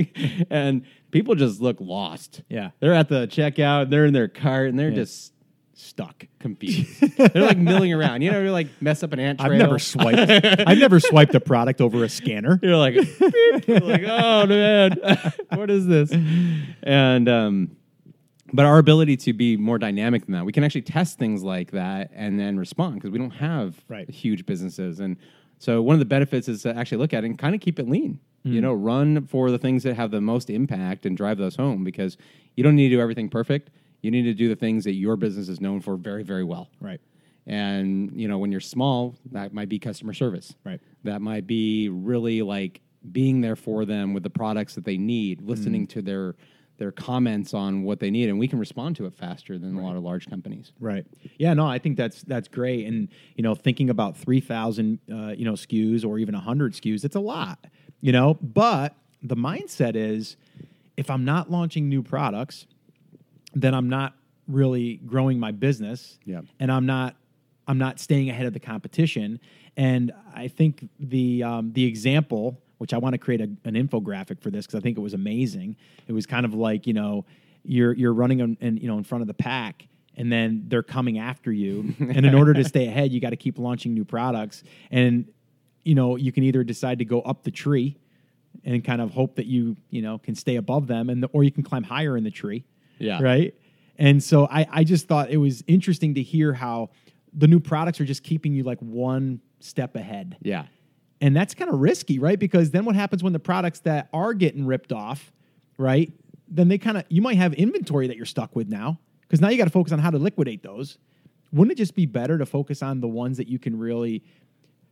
and 0.50 0.84
people 1.10 1.34
just 1.34 1.60
look 1.60 1.76
lost. 1.80 2.42
Yeah. 2.48 2.70
they're 2.80 2.94
at 2.94 3.08
the 3.08 3.26
checkout. 3.26 3.90
They're 3.90 4.04
in 4.06 4.12
their 4.14 4.28
cart, 4.28 4.68
and 4.70 4.78
they're 4.78 4.90
Yeah. 4.90 4.94
just 4.96 5.32
stuck, 5.74 6.24
confused. 6.38 7.00
they're 7.16 7.42
like 7.42 7.58
milling 7.58 7.92
around. 7.92 8.22
You 8.22 8.30
know, 8.30 8.40
they're 8.40 8.50
like 8.50 8.68
mess 8.80 9.02
up 9.02 9.12
an 9.12 9.18
ant 9.20 9.40
trail. 9.40 9.52
I've 9.52 9.58
never 9.58 9.78
swiped. 9.78 10.18
I've 10.18 10.78
never 10.78 11.00
swiped 11.00 11.34
a 11.34 11.40
product 11.40 11.80
over 11.80 12.04
a 12.04 12.08
scanner. 12.08 12.58
You're 12.62 12.76
like, 12.76 12.94
beep. 12.94 13.66
You're 13.68 13.80
like, 13.80 14.02
oh 14.06 14.46
man, 14.46 14.96
what 15.54 15.70
is 15.70 15.86
this? 15.86 16.12
And 16.82 17.28
um, 17.28 17.76
but 18.52 18.66
our 18.66 18.78
ability 18.78 19.16
to 19.18 19.32
be 19.32 19.56
more 19.56 19.78
dynamic 19.78 20.26
than 20.26 20.34
that, 20.34 20.44
we 20.44 20.52
can 20.52 20.62
actually 20.64 20.82
test 20.82 21.18
things 21.18 21.42
like 21.42 21.72
that 21.72 22.10
and 22.14 22.38
then 22.38 22.56
respond 22.56 22.94
because 22.96 23.10
we 23.10 23.18
don't 23.18 23.30
have 23.30 23.74
Right. 23.88 24.08
huge 24.08 24.46
businesses. 24.46 25.00
And 25.00 25.16
so 25.58 25.82
one 25.82 25.94
of 25.94 25.98
the 26.00 26.04
benefits 26.04 26.48
is 26.48 26.62
to 26.62 26.76
actually 26.76 26.98
look 26.98 27.12
at 27.12 27.24
it 27.24 27.26
and 27.26 27.38
kind 27.38 27.54
of 27.54 27.60
keep 27.60 27.78
it 27.78 27.88
lean. 27.88 28.20
Mm. 28.46 28.52
You 28.52 28.60
know, 28.60 28.74
run 28.74 29.26
for 29.26 29.50
the 29.50 29.58
things 29.58 29.82
that 29.84 29.96
have 29.96 30.10
the 30.10 30.20
most 30.20 30.50
impact 30.50 31.06
and 31.06 31.16
drive 31.16 31.38
those 31.38 31.56
home 31.56 31.82
because 31.82 32.16
you 32.54 32.62
don't 32.62 32.76
need 32.76 32.90
to 32.90 32.96
do 32.96 33.00
everything 33.00 33.28
perfect. 33.28 33.70
You 34.04 34.10
need 34.10 34.22
to 34.22 34.34
do 34.34 34.48
the 34.48 34.56
things 34.56 34.84
that 34.84 34.92
your 34.92 35.16
business 35.16 35.48
is 35.48 35.60
known 35.60 35.80
for 35.80 35.96
very, 35.96 36.22
very 36.22 36.44
well. 36.44 36.68
Right. 36.80 37.00
And 37.46 38.12
you 38.14 38.28
know, 38.28 38.38
when 38.38 38.52
you're 38.52 38.60
small, 38.60 39.16
that 39.32 39.52
might 39.52 39.68
be 39.68 39.78
customer 39.78 40.12
service. 40.12 40.54
Right. 40.64 40.80
That 41.04 41.20
might 41.20 41.46
be 41.46 41.88
really 41.88 42.42
like 42.42 42.80
being 43.12 43.40
there 43.40 43.56
for 43.56 43.84
them 43.84 44.14
with 44.14 44.22
the 44.22 44.30
products 44.30 44.74
that 44.74 44.84
they 44.84 44.96
need, 44.96 45.42
listening 45.42 45.86
to 45.88 46.02
their 46.02 46.34
their 46.76 46.90
comments 46.90 47.54
on 47.54 47.84
what 47.84 48.00
they 48.00 48.10
need, 48.10 48.28
and 48.28 48.38
we 48.38 48.48
can 48.48 48.58
respond 48.58 48.96
to 48.96 49.06
it 49.06 49.14
faster 49.14 49.58
than 49.58 49.76
a 49.76 49.82
lot 49.82 49.96
of 49.96 50.02
large 50.02 50.28
companies. 50.28 50.72
Right. 50.80 51.06
Yeah. 51.38 51.54
No, 51.54 51.66
I 51.66 51.78
think 51.78 51.96
that's 51.96 52.22
that's 52.22 52.48
great. 52.48 52.86
And 52.86 53.08
you 53.36 53.42
know, 53.42 53.54
thinking 53.54 53.90
about 53.90 54.16
three 54.16 54.40
thousand, 54.40 54.98
uh, 55.10 55.28
you 55.28 55.44
know, 55.44 55.52
SKUs 55.52 56.04
or 56.04 56.18
even 56.18 56.34
hundred 56.34 56.72
SKUs, 56.72 57.04
it's 57.04 57.16
a 57.16 57.20
lot. 57.20 57.66
You 58.00 58.12
know, 58.12 58.34
but 58.42 58.94
the 59.22 59.36
mindset 59.36 59.96
is, 59.96 60.36
if 60.96 61.10
I'm 61.10 61.24
not 61.24 61.50
launching 61.50 61.88
new 61.88 62.02
products, 62.02 62.66
then 63.54 63.74
I'm 63.74 63.88
not 63.88 64.14
really 64.48 64.96
growing 65.06 65.38
my 65.38 65.50
business. 65.50 66.18
Yeah. 66.24 66.42
And 66.60 66.70
I'm 66.70 66.86
not 66.86 67.16
I'm 67.66 67.78
not 67.78 67.98
staying 67.98 68.28
ahead 68.28 68.46
of 68.46 68.52
the 68.52 68.60
competition. 68.60 69.40
And 69.76 70.12
I 70.34 70.48
think 70.48 70.88
the 70.98 71.42
um, 71.42 71.72
the 71.72 71.84
example, 71.84 72.60
which 72.78 72.92
I 72.92 72.98
want 72.98 73.14
to 73.14 73.18
create 73.18 73.40
a, 73.40 73.50
an 73.64 73.74
infographic 73.74 74.40
for 74.40 74.50
this 74.50 74.66
because 74.66 74.78
I 74.78 74.82
think 74.82 74.98
it 74.98 75.00
was 75.00 75.14
amazing. 75.14 75.76
It 76.06 76.12
was 76.12 76.26
kind 76.26 76.44
of 76.44 76.54
like 76.54 76.86
you 76.86 76.92
know 76.92 77.24
you're 77.64 77.92
you're 77.92 78.12
running 78.12 78.40
in, 78.40 78.56
in 78.60 78.76
you 78.76 78.88
know 78.88 78.98
in 78.98 79.04
front 79.04 79.22
of 79.22 79.28
the 79.28 79.34
pack. 79.34 79.88
And 80.16 80.30
then 80.30 80.66
they're 80.68 80.84
coming 80.84 81.18
after 81.18 81.50
you, 81.50 81.92
and 81.98 82.24
in 82.24 82.36
order 82.36 82.54
to 82.54 82.62
stay 82.62 82.86
ahead, 82.86 83.10
you 83.10 83.20
got 83.20 83.30
to 83.30 83.36
keep 83.36 83.58
launching 83.58 83.94
new 83.94 84.04
products. 84.04 84.62
And 84.92 85.26
you 85.82 85.96
know, 85.96 86.14
you 86.14 86.30
can 86.30 86.44
either 86.44 86.62
decide 86.62 87.00
to 87.00 87.04
go 87.04 87.20
up 87.22 87.42
the 87.42 87.50
tree 87.50 87.98
and 88.64 88.84
kind 88.84 89.00
of 89.00 89.10
hope 89.10 89.34
that 89.36 89.46
you, 89.46 89.76
you 89.90 90.02
know, 90.02 90.18
can 90.18 90.36
stay 90.36 90.54
above 90.56 90.86
them 90.86 91.10
and 91.10 91.26
or 91.32 91.42
you 91.42 91.50
can 91.50 91.64
climb 91.64 91.82
higher 91.82 92.16
in 92.16 92.22
the 92.22 92.30
tree. 92.30 92.64
Yeah. 92.98 93.22
Right? 93.22 93.54
And 93.98 94.22
so 94.22 94.46
I 94.50 94.66
I 94.70 94.84
just 94.84 95.06
thought 95.06 95.30
it 95.30 95.36
was 95.36 95.62
interesting 95.66 96.14
to 96.14 96.22
hear 96.22 96.52
how 96.52 96.90
the 97.32 97.48
new 97.48 97.60
products 97.60 98.00
are 98.00 98.04
just 98.04 98.22
keeping 98.22 98.52
you 98.52 98.62
like 98.62 98.78
one 98.78 99.40
step 99.60 99.96
ahead. 99.96 100.36
Yeah. 100.42 100.66
And 101.20 101.34
that's 101.34 101.54
kind 101.54 101.70
of 101.70 101.80
risky, 101.80 102.18
right? 102.18 102.38
Because 102.38 102.70
then 102.70 102.84
what 102.84 102.94
happens 102.94 103.22
when 103.22 103.32
the 103.32 103.38
products 103.38 103.80
that 103.80 104.08
are 104.12 104.34
getting 104.34 104.66
ripped 104.66 104.92
off, 104.92 105.32
right? 105.78 106.12
Then 106.48 106.68
they 106.68 106.78
kind 106.78 106.98
of 106.98 107.04
you 107.08 107.22
might 107.22 107.36
have 107.36 107.54
inventory 107.54 108.06
that 108.08 108.16
you're 108.16 108.26
stuck 108.26 108.54
with 108.54 108.68
now 108.68 108.98
because 109.22 109.40
now 109.40 109.48
you 109.48 109.56
got 109.56 109.64
to 109.64 109.70
focus 109.70 109.92
on 109.92 109.98
how 109.98 110.10
to 110.10 110.18
liquidate 110.18 110.62
those. 110.62 110.98
Wouldn't 111.52 111.72
it 111.72 111.76
just 111.76 111.94
be 111.94 112.06
better 112.06 112.36
to 112.38 112.46
focus 112.46 112.82
on 112.82 113.00
the 113.00 113.08
ones 113.08 113.36
that 113.36 113.48
you 113.48 113.58
can 113.58 113.78
really 113.78 114.22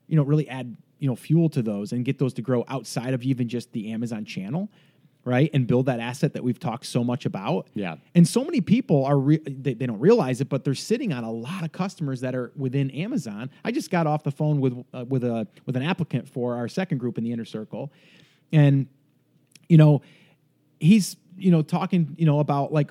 you 0.08 0.16
know 0.16 0.22
really 0.22 0.48
add 0.48 0.76
you 0.98 1.08
know 1.08 1.16
fuel 1.16 1.48
to 1.50 1.62
those 1.62 1.92
and 1.92 2.04
get 2.04 2.18
those 2.18 2.32
to 2.34 2.42
grow 2.42 2.64
outside 2.68 3.14
of 3.14 3.22
even 3.22 3.48
just 3.48 3.72
the 3.72 3.92
Amazon 3.92 4.24
channel, 4.24 4.70
right? 5.24 5.50
And 5.54 5.66
build 5.66 5.86
that 5.86 6.00
asset 6.00 6.32
that 6.32 6.42
we've 6.42 6.58
talked 6.58 6.86
so 6.86 7.04
much 7.04 7.26
about. 7.26 7.68
Yeah. 7.74 7.96
And 8.14 8.26
so 8.26 8.44
many 8.44 8.60
people 8.60 9.04
are 9.04 9.18
re- 9.18 9.38
they, 9.38 9.74
they 9.74 9.86
don't 9.86 10.00
realize 10.00 10.40
it, 10.40 10.48
but 10.48 10.64
they're 10.64 10.74
sitting 10.74 11.12
on 11.12 11.22
a 11.22 11.30
lot 11.30 11.62
of 11.62 11.72
customers 11.72 12.20
that 12.22 12.34
are 12.34 12.50
within 12.56 12.90
Amazon. 12.90 13.50
I 13.64 13.70
just 13.70 13.90
got 13.90 14.06
off 14.06 14.24
the 14.24 14.32
phone 14.32 14.60
with 14.60 14.84
uh, 14.92 15.04
with 15.08 15.24
a 15.24 15.46
with 15.64 15.76
an 15.76 15.82
applicant 15.82 16.28
for 16.28 16.56
our 16.56 16.68
second 16.68 16.98
group 16.98 17.18
in 17.18 17.24
the 17.24 17.32
inner 17.32 17.44
circle, 17.44 17.92
and 18.52 18.88
you 19.68 19.76
know 19.76 20.02
he's 20.80 21.16
you 21.36 21.50
know 21.50 21.62
talking 21.62 22.14
you 22.18 22.26
know 22.26 22.40
about 22.40 22.72
like 22.72 22.90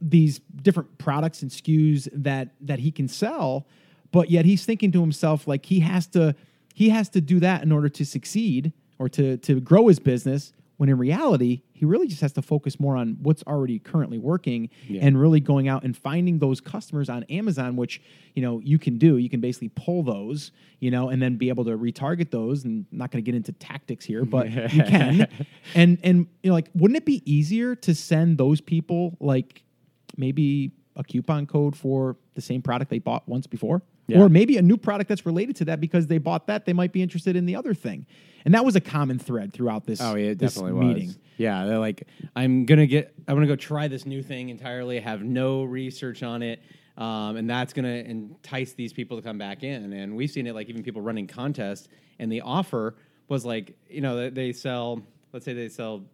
these 0.00 0.40
different 0.62 0.98
products 0.98 1.42
and 1.42 1.50
SKUs 1.50 2.08
that 2.12 2.48
that 2.62 2.80
he 2.80 2.90
can 2.90 3.06
sell, 3.06 3.66
but 4.10 4.30
yet 4.30 4.44
he's 4.44 4.64
thinking 4.64 4.90
to 4.92 5.00
himself 5.00 5.46
like 5.46 5.66
he 5.66 5.80
has 5.80 6.08
to 6.08 6.34
he 6.74 6.88
has 6.88 7.08
to 7.10 7.20
do 7.20 7.38
that 7.40 7.62
in 7.62 7.70
order 7.70 7.88
to 7.88 8.04
succeed 8.04 8.72
or 8.98 9.08
to 9.08 9.36
to 9.38 9.60
grow 9.60 9.86
his 9.86 10.00
business. 10.00 10.52
When 10.80 10.88
in 10.88 10.96
reality, 10.96 11.60
he 11.74 11.84
really 11.84 12.06
just 12.08 12.22
has 12.22 12.32
to 12.32 12.40
focus 12.40 12.80
more 12.80 12.96
on 12.96 13.18
what's 13.20 13.42
already 13.42 13.78
currently 13.78 14.16
working 14.16 14.70
Yeah. 14.88 15.04
and 15.04 15.20
really 15.20 15.38
going 15.38 15.68
out 15.68 15.84
and 15.84 15.94
finding 15.94 16.38
those 16.38 16.58
customers 16.58 17.10
on 17.10 17.24
Amazon, 17.24 17.76
which 17.76 18.00
you 18.34 18.40
know 18.40 18.60
you 18.64 18.78
can 18.78 18.96
do. 18.96 19.18
You 19.18 19.28
can 19.28 19.40
basically 19.40 19.68
pull 19.68 20.02
those, 20.02 20.52
you 20.78 20.90
know, 20.90 21.10
and 21.10 21.20
then 21.20 21.36
be 21.36 21.50
able 21.50 21.66
to 21.66 21.76
retarget 21.76 22.30
those. 22.30 22.64
And 22.64 22.86
I'm 22.90 22.96
not 22.96 23.10
going 23.10 23.22
to 23.22 23.30
get 23.30 23.36
into 23.36 23.52
tactics 23.52 24.06
here, 24.06 24.24
but 24.24 24.50
you 24.72 24.82
can. 24.84 25.28
And 25.74 25.98
and 26.02 26.26
you 26.42 26.48
know, 26.48 26.54
like, 26.54 26.70
wouldn't 26.74 26.96
it 26.96 27.04
be 27.04 27.20
easier 27.30 27.74
to 27.76 27.94
send 27.94 28.38
those 28.38 28.62
people 28.62 29.18
like 29.20 29.62
maybe 30.16 30.72
a 30.96 31.04
coupon 31.04 31.46
code 31.46 31.76
for 31.76 32.16
the 32.36 32.40
same 32.40 32.62
product 32.62 32.90
they 32.90 33.00
bought 33.00 33.28
once 33.28 33.46
before? 33.46 33.82
Yeah. 34.10 34.20
Or 34.20 34.28
maybe 34.28 34.56
a 34.56 34.62
new 34.62 34.76
product 34.76 35.08
that's 35.08 35.24
related 35.24 35.56
to 35.56 35.64
that 35.66 35.80
because 35.80 36.06
they 36.08 36.18
bought 36.18 36.46
that, 36.48 36.64
they 36.66 36.72
might 36.72 36.92
be 36.92 37.02
interested 37.02 37.36
in 37.36 37.46
the 37.46 37.56
other 37.56 37.74
thing. 37.74 38.06
And 38.44 38.54
that 38.54 38.64
was 38.64 38.74
a 38.76 38.80
common 38.80 39.18
thread 39.18 39.52
throughout 39.52 39.84
this, 39.86 40.00
Oh, 40.00 40.14
yeah, 40.14 40.34
this 40.34 40.54
definitely 40.54 40.84
meeting. 40.86 41.06
was. 41.08 41.18
Yeah, 41.36 41.66
they're 41.66 41.78
like, 41.78 42.06
I'm 42.34 42.64
gonna 42.66 42.86
get, 42.86 43.12
I'm 43.28 43.36
gonna 43.36 43.46
go 43.46 43.56
try 43.56 43.88
this 43.88 44.04
new 44.06 44.22
thing 44.22 44.48
entirely. 44.48 44.98
Have 45.00 45.22
no 45.22 45.62
research 45.64 46.22
on 46.22 46.42
it, 46.42 46.60
um, 46.96 47.36
and 47.36 47.48
that's 47.48 47.72
gonna 47.72 47.88
entice 47.88 48.72
these 48.72 48.92
people 48.92 49.16
to 49.16 49.22
come 49.22 49.38
back 49.38 49.62
in. 49.62 49.92
And 49.92 50.16
we've 50.16 50.30
seen 50.30 50.46
it, 50.46 50.54
like 50.54 50.68
even 50.68 50.82
people 50.82 51.00
running 51.02 51.26
contests, 51.26 51.88
and 52.18 52.30
the 52.32 52.40
offer 52.42 52.96
was 53.28 53.44
like, 53.44 53.76
you 53.88 54.00
know, 54.00 54.28
they 54.30 54.52
sell, 54.52 55.02
let's 55.32 55.44
say 55.44 55.52
they 55.52 55.68
sell. 55.68 56.04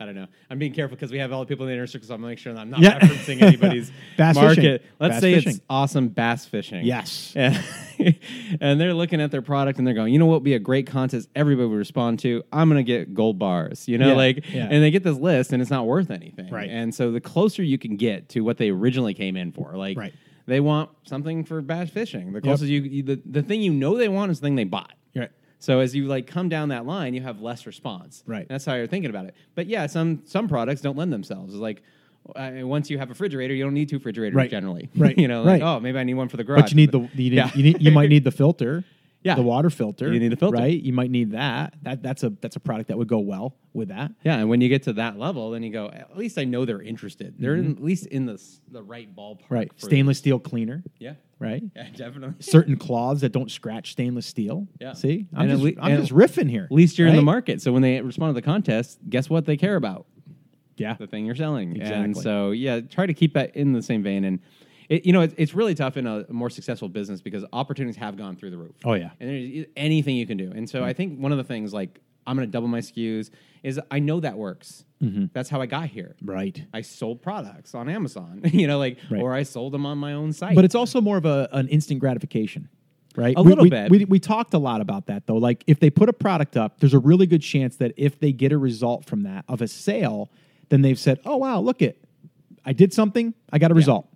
I 0.00 0.06
don't 0.06 0.14
know. 0.14 0.26
I'm 0.48 0.58
being 0.58 0.72
careful 0.72 0.96
because 0.96 1.12
we 1.12 1.18
have 1.18 1.30
all 1.30 1.40
the 1.40 1.46
people 1.46 1.66
in 1.66 1.68
the 1.68 1.74
inner 1.74 1.86
circle, 1.86 2.08
so 2.08 2.14
I'm 2.14 2.20
gonna 2.22 2.30
make 2.32 2.38
sure 2.38 2.54
that 2.54 2.58
I'm 2.60 2.70
not 2.70 2.80
Yeah. 2.80 2.98
referencing 2.98 3.42
anybody's 3.42 3.92
Bass 4.16 4.34
market. 4.34 4.56
fishing. 4.56 4.78
Let's 4.98 5.14
Bass 5.16 5.20
say 5.20 5.34
fishing. 5.34 5.50
it's 5.52 5.60
awesome 5.68 6.08
bass 6.08 6.46
fishing. 6.46 6.84
Yes. 6.86 7.34
And, 7.36 7.62
and 8.62 8.80
they're 8.80 8.94
looking 8.94 9.20
at 9.20 9.30
their 9.30 9.42
product 9.42 9.78
and 9.78 9.86
they're 9.86 9.94
going, 9.94 10.12
you 10.12 10.18
know 10.18 10.24
what 10.26 10.36
would 10.36 10.44
be 10.44 10.54
a 10.54 10.58
great 10.58 10.86
contest 10.86 11.28
everybody 11.36 11.68
would 11.68 11.76
respond 11.76 12.18
to? 12.20 12.42
I'm 12.50 12.68
going 12.70 12.78
to 12.82 12.82
get 12.82 13.12
gold 13.14 13.38
bars, 13.38 13.86
you 13.88 13.98
know, 13.98 14.08
Yeah, 14.08 14.14
like, 14.14 14.50
yeah. 14.50 14.68
and 14.70 14.82
they 14.82 14.90
get 14.90 15.02
this 15.04 15.18
list 15.18 15.52
and 15.52 15.60
it's 15.60 15.70
not 15.70 15.86
worth 15.86 16.10
anything. 16.10 16.48
Right. 16.50 16.70
And 16.70 16.94
so 16.94 17.12
the 17.12 17.20
closer 17.20 17.62
you 17.62 17.76
can 17.76 17.96
get 17.96 18.30
to 18.30 18.40
what 18.40 18.56
they 18.56 18.70
originally 18.70 19.12
came 19.14 19.36
in 19.36 19.52
for, 19.52 19.76
like, 19.76 19.98
Right. 19.98 20.14
They 20.46 20.58
want 20.60 20.90
something 21.04 21.44
for 21.44 21.60
bass 21.60 21.90
fishing. 21.90 22.32
The 22.32 22.40
closest 22.40 22.70
you, 22.70 22.80
you 22.80 23.02
the, 23.04 23.20
the 23.24 23.42
thing 23.42 23.60
you 23.62 23.72
know 23.72 23.96
they 23.96 24.08
want 24.08 24.32
is 24.32 24.40
the 24.40 24.46
thing 24.46 24.56
they 24.56 24.64
bought. 24.64 24.94
Right. 25.14 25.30
So 25.60 25.78
as 25.80 25.94
you 25.94 26.06
like 26.06 26.26
come 26.26 26.48
down 26.48 26.70
that 26.70 26.86
line, 26.86 27.14
you 27.14 27.20
have 27.20 27.40
less 27.40 27.66
response. 27.66 28.24
Right. 28.26 28.48
That's 28.48 28.64
how 28.64 28.74
you're 28.74 28.86
thinking 28.88 29.10
about 29.10 29.26
it. 29.26 29.34
But 29.54 29.66
yeah, 29.68 29.86
some 29.86 30.22
some 30.24 30.48
products 30.48 30.80
don't 30.80 30.96
lend 30.96 31.12
themselves. 31.12 31.52
It's 31.54 31.60
like 31.60 31.82
uh, 32.34 32.50
once 32.62 32.90
you 32.90 32.98
have 32.98 33.08
a 33.08 33.12
refrigerator, 33.12 33.54
you 33.54 33.62
don't 33.64 33.74
need 33.74 33.88
two 33.88 33.96
refrigerators 33.98 34.34
Right. 34.36 34.50
generally. 34.50 34.88
Right. 34.96 35.16
you 35.22 35.28
know, 35.28 35.42
like, 35.42 35.60
Right. 35.60 35.62
oh, 35.62 35.78
maybe 35.80 35.98
I 35.98 36.04
need 36.04 36.14
one 36.14 36.28
for 36.28 36.36
the 36.38 36.44
garage. 36.44 36.62
But 36.62 36.70
you 36.72 36.76
need 36.76 36.92
the 36.92 37.00
you, 37.14 37.30
need, 37.30 37.32
Yeah. 37.34 37.50
you, 37.54 37.62
need, 37.62 37.82
you 37.82 37.90
might 37.92 38.08
need 38.08 38.24
the 38.24 38.30
filter. 38.30 38.84
Yeah. 39.22 39.34
The 39.34 39.42
water 39.42 39.68
filter. 39.68 40.10
You 40.12 40.18
need 40.18 40.32
the 40.32 40.36
filter. 40.36 40.56
Right. 40.56 40.80
You 40.82 40.92
might 40.94 41.10
need 41.10 41.32
that. 41.32 41.74
That 41.82 42.02
that's 42.02 42.22
a 42.22 42.30
that's 42.30 42.56
a 42.56 42.60
product 42.60 42.88
that 42.88 42.96
would 42.96 43.08
go 43.08 43.18
well 43.18 43.54
with 43.74 43.88
that. 43.88 44.12
Yeah, 44.24 44.36
and 44.36 44.48
when 44.48 44.60
you 44.62 44.68
get 44.70 44.84
to 44.84 44.94
that 44.94 45.18
level, 45.18 45.50
then 45.50 45.62
you 45.62 45.70
go. 45.70 45.88
At 45.88 46.16
least 46.16 46.38
I 46.38 46.44
know 46.44 46.64
they're 46.64 46.80
interested. 46.80 47.34
They're 47.38 47.54
in, 47.56 47.72
at 47.72 47.82
least 47.82 48.06
in 48.06 48.24
the 48.26 48.42
the 48.70 48.82
right 48.82 49.14
ballpark. 49.14 49.42
Mm-hmm. 49.42 49.54
Right. 49.54 49.72
Stainless 49.76 50.18
steel 50.18 50.38
cleaner. 50.38 50.82
Yeah. 50.98 51.14
Right. 51.38 51.62
Yeah, 51.76 51.88
definitely. 51.94 52.34
Certain 52.40 52.76
cloths 52.76 53.20
that 53.22 53.32
don't 53.32 53.50
scratch 53.50 53.92
stainless 53.92 54.26
steel. 54.26 54.66
Yeah. 54.80 54.92
See, 54.94 55.26
I'm 55.34 55.50
And 55.50 55.50
just 55.50 55.62
le- 55.76 55.82
I'm 55.82 55.92
and 55.92 56.00
just 56.00 56.12
riffing 56.12 56.48
here. 56.50 56.64
At 56.64 56.72
least 56.72 56.98
you're 56.98 57.08
in 57.08 57.16
the 57.16 57.22
market. 57.22 57.60
So 57.62 57.72
when 57.72 57.82
they 57.82 58.00
respond 58.00 58.30
to 58.30 58.34
the 58.34 58.44
contest, 58.44 58.98
guess 59.08 59.28
what 59.30 59.44
they 59.46 59.56
care 59.56 59.76
about? 59.76 60.06
Yeah. 60.76 60.94
the 60.94 61.06
thing 61.06 61.26
you're 61.26 61.34
selling. 61.36 61.72
And 61.80 62.06
Exactly. 62.06 62.22
so, 62.22 62.50
yeah, 62.52 62.80
try 62.80 63.04
to 63.04 63.12
keep 63.12 63.34
that 63.34 63.54
in 63.54 63.72
the 63.74 63.82
same 63.82 64.02
vein. 64.02 64.24
And, 64.24 64.40
it, 64.90 65.06
you 65.06 65.12
know, 65.14 65.22
it, 65.22 65.32
it's 65.38 65.54
really 65.54 65.74
tough 65.74 65.96
in 65.96 66.06
a 66.06 66.26
more 66.28 66.50
successful 66.50 66.88
business 66.90 67.22
because 67.22 67.44
opportunities 67.54 67.96
have 67.96 68.16
gone 68.18 68.36
through 68.36 68.50
the 68.50 68.58
roof. 68.58 68.74
Oh 68.84 68.92
yeah. 68.94 69.10
And 69.20 69.30
there's 69.30 69.66
anything 69.76 70.16
you 70.16 70.26
can 70.26 70.36
do. 70.36 70.52
And 70.54 70.68
so 70.68 70.84
I 70.84 70.92
think 70.92 71.18
one 71.18 71.32
of 71.32 71.38
the 71.38 71.44
things, 71.44 71.72
like, 71.72 72.00
I'm 72.26 72.36
going 72.36 72.46
to 72.46 72.52
double 72.52 72.68
my 72.68 72.80
SKUs, 72.80 73.30
is 73.62 73.80
I 73.90 73.98
know 73.98 74.20
that 74.20 74.36
works. 74.36 74.84
Mm-hmm. 75.02 75.26
That's 75.32 75.48
how 75.48 75.60
I 75.62 75.66
got 75.66 75.88
here. 75.88 76.14
Right. 76.22 76.62
I 76.74 76.82
sold 76.82 77.22
products 77.22 77.74
on 77.74 77.88
Amazon, 77.88 78.42
you 78.52 78.66
know, 78.66 78.78
like, 78.78 78.98
Right. 79.10 79.22
or 79.22 79.32
I 79.32 79.42
sold 79.44 79.72
them 79.72 79.86
on 79.86 79.96
my 79.96 80.12
own 80.12 80.32
site. 80.34 80.54
But 80.54 80.64
it's 80.66 80.74
also 80.74 81.00
more 81.00 81.16
of 81.16 81.24
a, 81.24 81.48
an 81.52 81.68
instant 81.68 81.98
gratification, 82.00 82.68
right? 83.16 83.34
A 83.36 83.42
We- 83.42 83.48
little 83.48 83.64
we, 83.64 83.70
bit. 83.70 83.90
We, 83.90 84.04
we 84.04 84.18
talked 84.20 84.52
a 84.54 84.58
lot 84.58 84.80
about 84.82 85.06
that 85.06 85.26
though. 85.26 85.36
Like 85.38 85.64
if 85.66 85.80
they 85.80 85.88
put 85.88 86.08
a 86.08 86.12
product 86.12 86.56
up, 86.58 86.78
there's 86.80 86.94
a 86.94 86.98
really 86.98 87.26
good 87.26 87.42
chance 87.42 87.76
that 87.76 87.92
if 87.96 88.20
they 88.20 88.32
get 88.32 88.52
a 88.52 88.58
result 88.58 89.04
from 89.06 89.22
that 89.22 89.44
of 89.48 89.62
a 89.62 89.68
sale, 89.68 90.30
then 90.68 90.82
they've 90.82 90.98
said, 90.98 91.20
"Oh 91.24 91.36
wow, 91.38 91.58
look 91.60 91.80
it, 91.80 92.04
I 92.64 92.72
did 92.74 92.92
something, 92.92 93.34
I 93.52 93.58
got 93.58 93.70
a 93.70 93.74
result." 93.74 94.08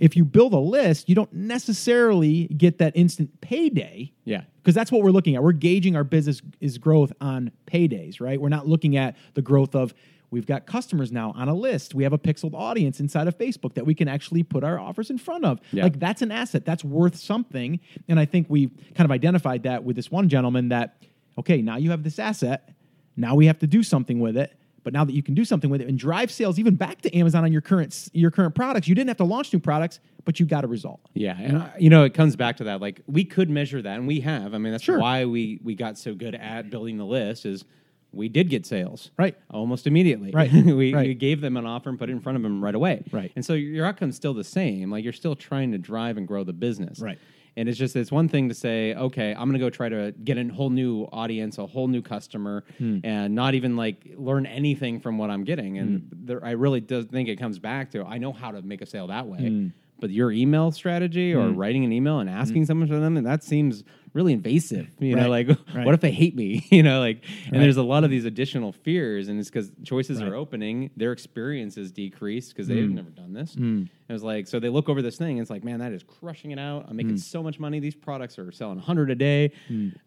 If 0.00 0.16
you 0.16 0.24
build 0.24 0.54
a 0.54 0.58
list, 0.58 1.08
you 1.08 1.14
don't 1.14 1.32
necessarily 1.32 2.48
get 2.48 2.78
that 2.78 2.96
instant 2.96 3.40
payday. 3.40 4.12
yeah. 4.24 4.42
Because 4.56 4.74
that's 4.74 4.92
what 4.92 5.02
we're 5.02 5.10
looking 5.10 5.36
at. 5.36 5.42
We're 5.42 5.52
gauging 5.52 5.96
our 5.96 6.04
business 6.04 6.42
is 6.60 6.76
growth 6.76 7.12
on 7.20 7.50
paydays, 7.66 8.20
right? 8.20 8.38
We're 8.38 8.50
not 8.50 8.66
looking 8.66 8.96
at 8.96 9.16
the 9.32 9.40
growth 9.40 9.74
of 9.74 9.94
we've 10.30 10.46
got 10.46 10.66
customers 10.66 11.10
now 11.10 11.32
on 11.34 11.48
a 11.48 11.54
list. 11.54 11.94
We 11.94 12.02
have 12.02 12.12
a 12.12 12.18
pixeled 12.18 12.52
audience 12.54 13.00
inside 13.00 13.26
of 13.26 13.38
Facebook 13.38 13.74
that 13.74 13.86
we 13.86 13.94
can 13.94 14.06
actually 14.06 14.42
put 14.42 14.62
our 14.62 14.78
offers 14.78 15.08
in 15.08 15.16
front 15.16 15.46
of. 15.46 15.60
Yeah. 15.72 15.84
Like 15.84 15.98
that's 15.98 16.20
an 16.20 16.30
asset. 16.30 16.66
That's 16.66 16.84
worth 16.84 17.16
something. 17.16 17.80
And 18.06 18.20
I 18.20 18.26
think 18.26 18.48
we 18.50 18.68
kind 18.94 19.06
of 19.06 19.10
identified 19.10 19.62
that 19.62 19.82
with 19.82 19.96
this 19.96 20.10
one 20.10 20.28
gentleman 20.28 20.68
that 20.68 21.02
okay, 21.38 21.62
now 21.62 21.76
you 21.76 21.90
have 21.90 22.02
this 22.02 22.18
asset. 22.18 22.68
Now 23.16 23.34
we 23.34 23.46
have 23.46 23.58
to 23.60 23.66
do 23.66 23.82
something 23.82 24.20
with 24.20 24.36
it. 24.36 24.54
But 24.82 24.92
now 24.92 25.04
that 25.04 25.12
you 25.12 25.22
can 25.22 25.34
do 25.34 25.44
something 25.44 25.68
with 25.70 25.80
it 25.80 25.88
and 25.88 25.98
drive 25.98 26.30
sales 26.30 26.58
even 26.58 26.74
back 26.74 27.02
to 27.02 27.14
Amazon 27.16 27.44
on 27.44 27.52
your 27.52 27.60
current 27.60 28.08
your 28.12 28.30
current 28.30 28.54
products, 28.54 28.88
you 28.88 28.94
didn't 28.94 29.08
have 29.08 29.16
to 29.18 29.24
launch 29.24 29.52
new 29.52 29.58
products, 29.58 30.00
but 30.24 30.40
you 30.40 30.46
got 30.46 30.64
a 30.64 30.66
result. 30.66 31.00
Yeah, 31.14 31.36
and 31.38 31.58
uh, 31.58 31.68
you 31.78 31.90
know 31.90 32.04
it 32.04 32.14
comes 32.14 32.36
back 32.36 32.56
to 32.58 32.64
that. 32.64 32.80
Like 32.80 33.02
we 33.06 33.24
could 33.24 33.50
measure 33.50 33.82
that, 33.82 33.98
and 33.98 34.06
we 34.06 34.20
have. 34.20 34.54
I 34.54 34.58
mean, 34.58 34.72
that's 34.72 34.84
Sure. 34.84 34.98
why 34.98 35.24
we 35.26 35.60
we 35.62 35.74
got 35.74 35.98
so 35.98 36.14
good 36.14 36.34
at 36.34 36.70
building 36.70 36.96
the 36.96 37.06
list. 37.06 37.44
Is 37.46 37.64
we 38.12 38.28
did 38.28 38.48
get 38.50 38.66
sales 38.66 39.12
Right. 39.16 39.36
almost 39.50 39.86
immediately. 39.86 40.32
Right. 40.32 40.52
we, 40.52 40.92
Right. 40.92 41.06
we 41.06 41.14
gave 41.14 41.40
them 41.40 41.56
an 41.56 41.64
offer 41.64 41.88
and 41.90 41.96
put 41.96 42.08
it 42.08 42.12
in 42.12 42.18
front 42.20 42.34
of 42.36 42.42
them 42.42 42.60
right 42.64 42.74
away. 42.74 43.04
Right. 43.12 43.30
And 43.36 43.44
so 43.44 43.52
your 43.54 43.86
outcome's 43.86 44.16
still 44.16 44.34
the 44.34 44.42
same. 44.42 44.90
Like 44.90 45.04
you're 45.04 45.12
still 45.12 45.36
trying 45.36 45.70
to 45.70 45.78
drive 45.78 46.16
and 46.16 46.26
grow 46.26 46.42
the 46.42 46.52
business. 46.52 46.98
Right. 46.98 47.20
And 47.56 47.68
it's 47.68 47.78
just 47.78 47.96
it's 47.96 48.12
one 48.12 48.28
thing 48.28 48.48
to 48.48 48.54
say, 48.54 48.94
okay, 48.94 49.30
I'm 49.32 49.48
going 49.48 49.52
to 49.54 49.58
go 49.58 49.70
try 49.70 49.88
to 49.88 50.12
get 50.24 50.38
a 50.38 50.44
whole 50.48 50.70
new 50.70 51.04
audience, 51.12 51.58
a 51.58 51.66
whole 51.66 51.88
new 51.88 52.02
customer, 52.02 52.64
Hmm. 52.78 52.98
and 53.04 53.34
not 53.34 53.54
even 53.54 53.76
like 53.76 54.14
learn 54.16 54.46
anything 54.46 55.00
from 55.00 55.18
what 55.18 55.30
I'm 55.30 55.44
getting. 55.44 55.78
And 55.78 56.00
Hmm. 56.00 56.26
there, 56.26 56.44
I 56.44 56.52
really 56.52 56.80
do 56.80 57.02
think 57.02 57.28
it 57.28 57.36
comes 57.36 57.58
back 57.58 57.90
to 57.92 58.04
I 58.04 58.18
know 58.18 58.32
how 58.32 58.50
to 58.52 58.62
make 58.62 58.82
a 58.82 58.86
sale 58.86 59.08
that 59.08 59.26
way. 59.26 59.38
Hmm. 59.48 59.68
But 60.00 60.10
your 60.10 60.32
email 60.32 60.70
strategy 60.72 61.34
or 61.34 61.50
writing 61.50 61.84
an 61.84 61.92
email 61.92 62.20
and 62.20 62.28
asking 62.30 62.64
someone 62.66 62.88
for 62.88 62.98
them, 62.98 63.16
and 63.16 63.26
that 63.26 63.44
seems 63.44 63.84
really 64.12 64.32
invasive. 64.32 64.88
You 64.98 65.14
know, 65.14 65.28
like 65.28 65.48
Right. 65.74 65.84
what 65.84 65.94
if 65.94 66.00
they 66.00 66.10
hate 66.10 66.34
me? 66.34 66.66
you 66.70 66.82
know, 66.82 67.00
like, 67.00 67.22
and 67.44 67.52
Right. 67.54 67.60
there's 67.60 67.76
a 67.76 67.82
lot 67.82 68.02
of 68.02 68.10
these 68.10 68.24
additional 68.24 68.72
fears, 68.72 69.28
and 69.28 69.38
it's 69.38 69.50
because 69.50 69.70
choices 69.84 70.20
Right. 70.20 70.28
are 70.30 70.34
opening, 70.34 70.90
their 70.96 71.12
experience 71.12 71.76
is 71.76 71.92
decreased 71.92 72.50
because 72.50 72.66
they've 72.66 72.90
never 72.90 73.10
done 73.10 73.32
this. 73.34 73.54
Mm. 73.56 73.88
It 74.08 74.12
was 74.12 74.22
like, 74.24 74.48
so 74.48 74.58
they 74.58 74.68
look 74.70 74.88
over 74.88 75.02
this 75.02 75.16
thing, 75.18 75.32
and 75.32 75.40
it's 75.40 75.50
like, 75.50 75.62
man, 75.64 75.78
that 75.80 75.92
is 75.92 76.02
crushing 76.02 76.50
it 76.50 76.58
out. 76.58 76.86
I'm 76.88 76.94
Mm. 76.94 76.96
making 76.96 77.16
so 77.18 77.42
much 77.42 77.60
money. 77.60 77.78
These 77.78 77.94
products 77.94 78.38
are 78.38 78.50
selling 78.50 78.78
100 78.78 79.10
a 79.10 79.14
day. 79.14 79.52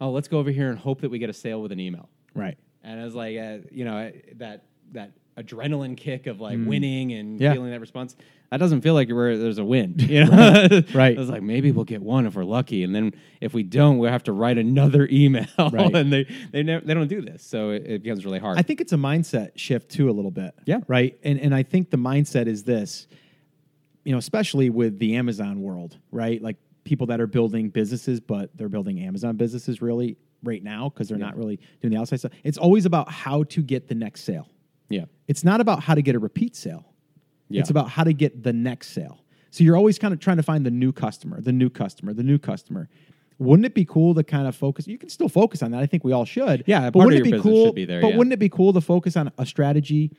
Oh, 0.01 0.09
let's 0.11 0.27
go 0.27 0.39
over 0.39 0.51
here 0.51 0.69
and 0.69 0.77
hope 0.79 1.01
that 1.01 1.09
we 1.11 1.19
get 1.19 1.29
a 1.29 1.33
sale 1.33 1.61
with 1.61 1.71
an 1.71 1.79
email. 1.79 2.09
Right. 2.33 2.57
And 2.83 2.99
it 2.99 3.03
was 3.03 3.15
like, 3.15 3.37
uh, 3.37 3.59
you 3.71 3.85
know, 3.85 4.11
that 4.37 4.65
that 4.91 5.11
adrenaline 5.37 5.97
kick 5.97 6.27
of 6.27 6.39
like 6.39 6.59
winning 6.63 7.11
and 7.13 7.39
Mm. 7.39 7.41
Yeah. 7.41 7.53
feeling 7.53 7.71
that 7.71 7.81
response. 7.81 8.15
That 8.51 8.57
doesn't 8.57 8.81
feel 8.81 8.93
like 8.93 9.09
where 9.09 9.35
there's 9.35 9.57
a 9.57 9.65
win. 9.65 9.95
You 9.97 10.25
know, 10.25 10.81
Right. 10.93 11.17
I 11.17 11.19
was 11.19 11.29
like, 11.29 11.41
maybe 11.41 11.71
we'll 11.71 11.85
get 11.85 12.03
one 12.03 12.27
if 12.27 12.35
we're 12.35 12.43
lucky, 12.43 12.83
and 12.83 12.93
then 12.93 13.13
if 13.41 13.51
we 13.53 13.63
don't, 13.63 13.97
we'll 13.97 14.11
have 14.11 14.23
to 14.25 14.31
write 14.31 14.59
another 14.59 15.07
email. 15.11 15.47
Right. 15.57 15.95
and 15.95 16.13
they 16.13 16.25
they 16.51 16.61
never, 16.61 16.85
they 16.85 16.93
don't 16.93 17.07
do 17.07 17.21
this, 17.21 17.43
so 17.43 17.71
it, 17.71 17.83
it 17.87 18.03
becomes 18.03 18.25
really 18.25 18.37
hard. 18.39 18.59
I 18.59 18.61
think 18.61 18.79
it's 18.79 18.93
a 18.93 18.97
mindset 18.97 19.51
shift 19.57 19.89
too, 19.89 20.07
a 20.09 20.13
little 20.13 20.29
bit. 20.31 20.53
Yeah. 20.65 20.81
Right. 20.87 21.17
And 21.23 21.39
and 21.39 21.55
I 21.55 21.63
think 21.63 21.89
the 21.89 21.97
mindset 21.97 22.45
is 22.47 22.63
this, 22.63 23.07
you 24.03 24.11
know, 24.11 24.19
especially 24.19 24.69
with 24.69 24.99
the 24.99 25.15
Amazon 25.15 25.61
world, 25.61 25.97
right? 26.11 26.39
Like 26.41 26.57
people 26.83 27.07
that 27.07 27.19
are 27.21 27.27
building 27.27 27.69
businesses, 27.69 28.19
but 28.19 28.55
they're 28.55 28.69
building 28.69 28.99
Amazon 28.99 29.35
businesses 29.37 29.81
really 29.81 30.17
right 30.43 30.61
now 30.61 30.89
because 30.89 31.07
they're 31.07 31.17
not 31.17 31.37
really 31.37 31.57
doing 31.81 31.93
the 31.93 31.99
outside 31.99 32.19
stuff. 32.19 32.33
It's 32.43 32.57
always 32.57 32.85
about 32.85 33.09
how 33.09 33.43
to 33.45 33.61
get 33.63 33.87
the 33.87 33.95
next 33.95 34.25
sale. 34.25 34.47
Yeah, 34.93 35.05
It's 35.27 35.43
not 35.43 35.61
about 35.61 35.81
how 35.81 35.95
to 35.95 36.01
get 36.01 36.15
a 36.15 36.19
repeat 36.19 36.55
sale. 36.55 36.85
Yeah. 37.49 37.61
It's 37.61 37.69
about 37.69 37.89
how 37.89 38.03
to 38.03 38.13
get 38.13 38.43
the 38.43 38.53
next 38.53 38.89
sale. 38.89 39.23
So 39.51 39.63
you're 39.63 39.77
always 39.77 39.99
kind 39.99 40.13
of 40.13 40.19
trying 40.19 40.37
to 40.37 40.43
find 40.43 40.65
the 40.65 40.71
new 40.71 40.91
customer, 40.91 41.39
the 41.39 41.51
new 41.51 41.69
customer, 41.69 42.13
the 42.13 42.23
new 42.23 42.39
customer. 42.39 42.89
Wouldn't 43.37 43.65
it 43.65 43.75
be 43.75 43.85
cool 43.85 44.15
to 44.15 44.23
kind 44.23 44.47
of 44.47 44.55
focus? 44.55 44.87
You 44.87 44.97
can 44.97 45.09
still 45.09 45.29
focus 45.29 45.61
on 45.61 45.71
that. 45.71 45.81
I 45.81 45.85
think 45.85 46.03
we 46.03 46.11
all 46.11 46.25
should. 46.25 46.63
Yeah, 46.65 46.89
but 46.89 46.99
part 46.99 47.05
wouldn't 47.07 47.27
it 47.27 47.31
be 47.31 47.39
cool? 47.39 47.67
should 47.67 47.75
be 47.75 47.85
there, 47.85 48.01
but 48.01 48.09
yeah. 48.09 48.17
wouldn't 48.17 48.33
it 48.33 48.39
be 48.39 48.49
cool 48.49 48.73
to 48.73 48.81
focus 48.81 49.15
on 49.17 49.31
a 49.37 49.45
strategy 49.45 50.11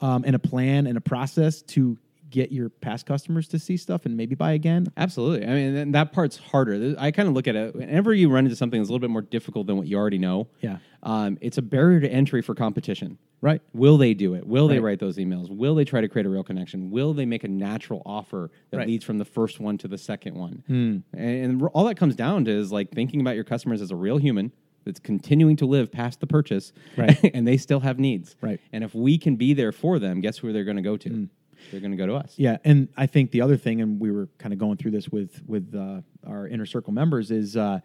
um, 0.00 0.24
and 0.26 0.34
a 0.34 0.38
plan 0.38 0.86
and 0.86 0.96
a 0.96 1.00
process 1.00 1.62
to 1.62 1.98
get 2.30 2.52
your 2.52 2.68
past 2.68 3.06
customers 3.06 3.48
to 3.48 3.58
see 3.58 3.76
stuff 3.76 4.06
and 4.06 4.16
maybe 4.16 4.34
buy 4.34 4.52
again? 4.52 4.86
absolutely. 4.96 5.46
I 5.46 5.50
mean, 5.54 5.76
and 5.76 5.94
that 5.94 6.12
part's 6.12 6.36
harder. 6.38 6.94
I 6.98 7.10
kind 7.10 7.28
of 7.28 7.34
look 7.34 7.48
at 7.48 7.56
it. 7.56 7.74
Whenever 7.74 8.14
you 8.14 8.30
run 8.30 8.44
into 8.44 8.56
something 8.56 8.80
that's 8.80 8.88
a 8.88 8.92
little 8.92 9.00
bit 9.06 9.10
more 9.10 9.22
difficult 9.22 9.66
than 9.66 9.76
what 9.76 9.86
you 9.86 9.96
already 9.96 10.18
know, 10.18 10.48
Yeah. 10.60 10.78
um, 11.02 11.38
it's 11.40 11.58
a 11.58 11.62
barrier 11.62 12.00
to 12.00 12.08
entry 12.08 12.42
for 12.42 12.54
competition. 12.54 13.18
Right. 13.42 13.62
Will 13.72 13.96
they 13.96 14.12
do 14.12 14.34
it? 14.34 14.46
Will 14.46 14.68
they 14.68 14.80
write 14.80 14.98
those 15.00 15.16
emails? 15.16 15.48
Will 15.48 15.74
they 15.74 15.84
try 15.86 16.02
to 16.02 16.08
create 16.08 16.26
a 16.26 16.28
real 16.28 16.44
connection? 16.44 16.90
Will 16.90 17.14
they 17.14 17.24
make 17.24 17.42
a 17.42 17.48
natural 17.48 18.02
offer 18.04 18.50
that 18.70 18.76
Right. 18.76 18.86
leads 18.86 19.02
from 19.04 19.16
the 19.16 19.24
first 19.24 19.58
one 19.60 19.78
to 19.78 19.88
the 19.88 19.96
second 19.96 20.34
one? 20.34 20.62
Hmm. 20.66 20.98
And, 21.14 21.52
and 21.52 21.62
all 21.72 21.84
that 21.86 21.96
comes 21.96 22.14
down 22.16 22.44
to 22.44 22.50
is 22.50 22.70
like 22.70 22.90
thinking 22.90 23.22
about 23.22 23.34
your 23.36 23.44
customers 23.44 23.80
as 23.80 23.90
a 23.90 23.96
real 23.96 24.18
human 24.18 24.52
that's 24.84 25.00
continuing 25.00 25.56
to 25.56 25.66
live 25.66 25.90
past 25.90 26.20
the 26.20 26.26
purchase, 26.26 26.72
Right. 26.98 27.18
and 27.34 27.48
they 27.48 27.56
still 27.56 27.80
have 27.80 27.98
needs, 27.98 28.36
Right. 28.42 28.60
And 28.74 28.84
if 28.84 28.94
we 28.94 29.16
can 29.16 29.36
be 29.36 29.54
there 29.54 29.72
for 29.72 29.98
them, 29.98 30.20
guess 30.20 30.42
where 30.42 30.52
they're 30.52 30.64
going 30.64 30.76
to 30.76 30.82
go 30.82 30.98
to? 30.98 31.28
They're 31.70 31.80
going 31.80 31.90
to 31.92 31.96
go 31.96 32.06
to 32.06 32.14
us. 32.14 32.34
Yeah, 32.36 32.58
and 32.64 32.88
I 32.96 33.06
think 33.06 33.30
the 33.30 33.40
other 33.40 33.56
thing, 33.56 33.80
and 33.80 34.00
we 34.00 34.10
were 34.10 34.28
kind 34.38 34.52
of 34.52 34.58
going 34.58 34.76
through 34.76 34.92
this 34.92 35.08
with 35.08 35.42
with 35.46 35.74
uh, 35.74 36.00
our 36.26 36.46
inner 36.48 36.66
circle 36.66 36.92
members, 36.92 37.30
is 37.30 37.56
uh, 37.56 37.80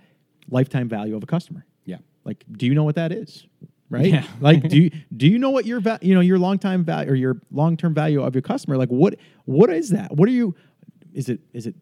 lifetime 0.50 0.88
value 0.90 1.16
of 1.16 1.24
a 1.24 1.26
customer. 1.26 1.66
Yeah. 1.86 1.98
Like, 2.24 2.44
do 2.52 2.66
you 2.66 2.74
know 2.74 2.84
what 2.84 2.96
that 2.96 3.12
is? 3.12 3.46
Right? 3.90 4.08
Yeah. 4.08 4.26
like, 4.42 4.68
do 4.68 4.78
you, 4.78 4.92
do 5.18 5.28
you 5.28 5.38
know 5.38 5.52
what 5.52 5.66
your 5.66 5.80
va- 5.80 6.00
you 6.02 6.16
know 6.16 6.22
your 6.22 6.40
long 6.40 6.58
time 6.60 6.84
value 6.84 7.12
or 7.12 7.16
your 7.16 7.42
long 7.52 7.78
term 7.78 7.94
value 7.94 8.22
of 8.24 8.34
your 8.36 8.42
customer? 8.42 8.78
Like, 8.78 8.90
what 8.90 9.16
what 9.46 9.70
is 9.70 9.90
that? 9.90 10.16
What 10.16 10.28
are 10.28 10.34
you? 10.34 10.56
Is 11.14 11.30
it 11.30 11.40
is 11.54 11.68
it 11.68 11.76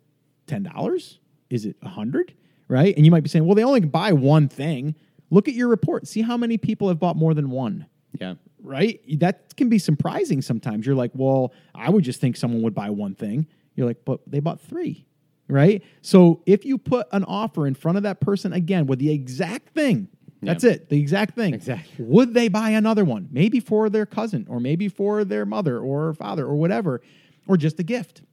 ten 0.47 0.63
dollars? 0.63 1.19
Is 1.49 1.65
it 1.65 1.75
a 1.81 1.89
hundred? 1.89 2.33
Right? 2.67 2.95
And 2.95 3.05
you 3.05 3.11
might 3.11 3.23
be 3.23 3.29
saying, 3.29 3.45
well, 3.45 3.55
they 3.55 3.63
only 3.63 3.81
can 3.81 3.89
buy 3.89 4.13
one 4.13 4.47
thing. 4.47 4.95
Look 5.29 5.47
at 5.47 5.53
your 5.53 5.67
report. 5.67 6.07
See 6.07 6.21
how 6.21 6.37
many 6.37 6.57
people 6.57 6.87
have 6.87 6.97
bought 6.99 7.15
more 7.15 7.33
than 7.33 7.49
one 7.49 7.85
Yeah. 8.19 8.35
Right? 8.63 8.99
That 9.19 9.55
can 9.55 9.69
be 9.69 9.77
surprising 9.77 10.41
sometimes. 10.41 10.85
You're 10.85 10.95
like, 10.95 11.11
well, 11.13 11.53
I 11.75 11.89
would 11.89 12.03
just 12.03 12.19
think 12.19 12.37
someone 12.37 12.61
would 12.63 12.73
buy 12.73 12.89
one 12.89 13.13
thing. 13.13 13.47
You're 13.75 13.87
like, 13.87 14.05
but 14.05 14.21
they 14.25 14.39
bought 14.39 14.61
three, 14.61 15.05
right? 15.47 15.83
So 16.01 16.41
if 16.45 16.65
you 16.65 16.77
put 16.77 17.07
an 17.11 17.23
offer 17.23 17.67
in 17.67 17.75
front 17.75 17.97
of 17.97 18.03
that 18.03 18.19
person 18.19 18.53
again 18.53 18.87
with 18.87 18.99
the 18.99 19.11
exact 19.11 19.69
thing, 19.69 20.07
that's 20.41 20.65
it, 20.65 20.89
the 20.89 20.99
exact 20.99 21.35
thing. 21.35 21.53
Exactly. 21.53 22.05
Would 22.05 22.33
they 22.33 22.49
buy 22.49 22.71
another 22.71 23.05
one? 23.05 23.29
Maybe 23.31 23.61
for 23.61 23.89
their 23.89 24.05
cousin, 24.05 24.45
or 24.49 24.59
maybe 24.59 24.89
for 24.89 25.23
their 25.23 25.45
mother 25.45 25.79
or 25.79 26.13
father 26.13 26.45
or 26.45 26.55
whatever, 26.55 27.01
or 27.47 27.55
just 27.55 27.79
a 27.79 27.83
gift. 27.83 28.23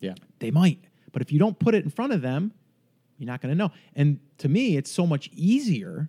Yeah. 0.00 0.14
They 0.38 0.52
might. 0.52 0.84
But 1.10 1.22
if 1.22 1.32
you 1.32 1.40
don't 1.40 1.58
put 1.58 1.74
it 1.74 1.82
in 1.82 1.90
front 1.90 2.12
of 2.12 2.22
them, 2.22 2.52
you're 3.18 3.26
not 3.26 3.40
going 3.40 3.50
to 3.50 3.58
know. 3.58 3.72
And 3.96 4.20
to 4.38 4.48
me, 4.48 4.76
it's 4.76 4.90
so 4.90 5.04
much 5.04 5.30
easier 5.34 6.08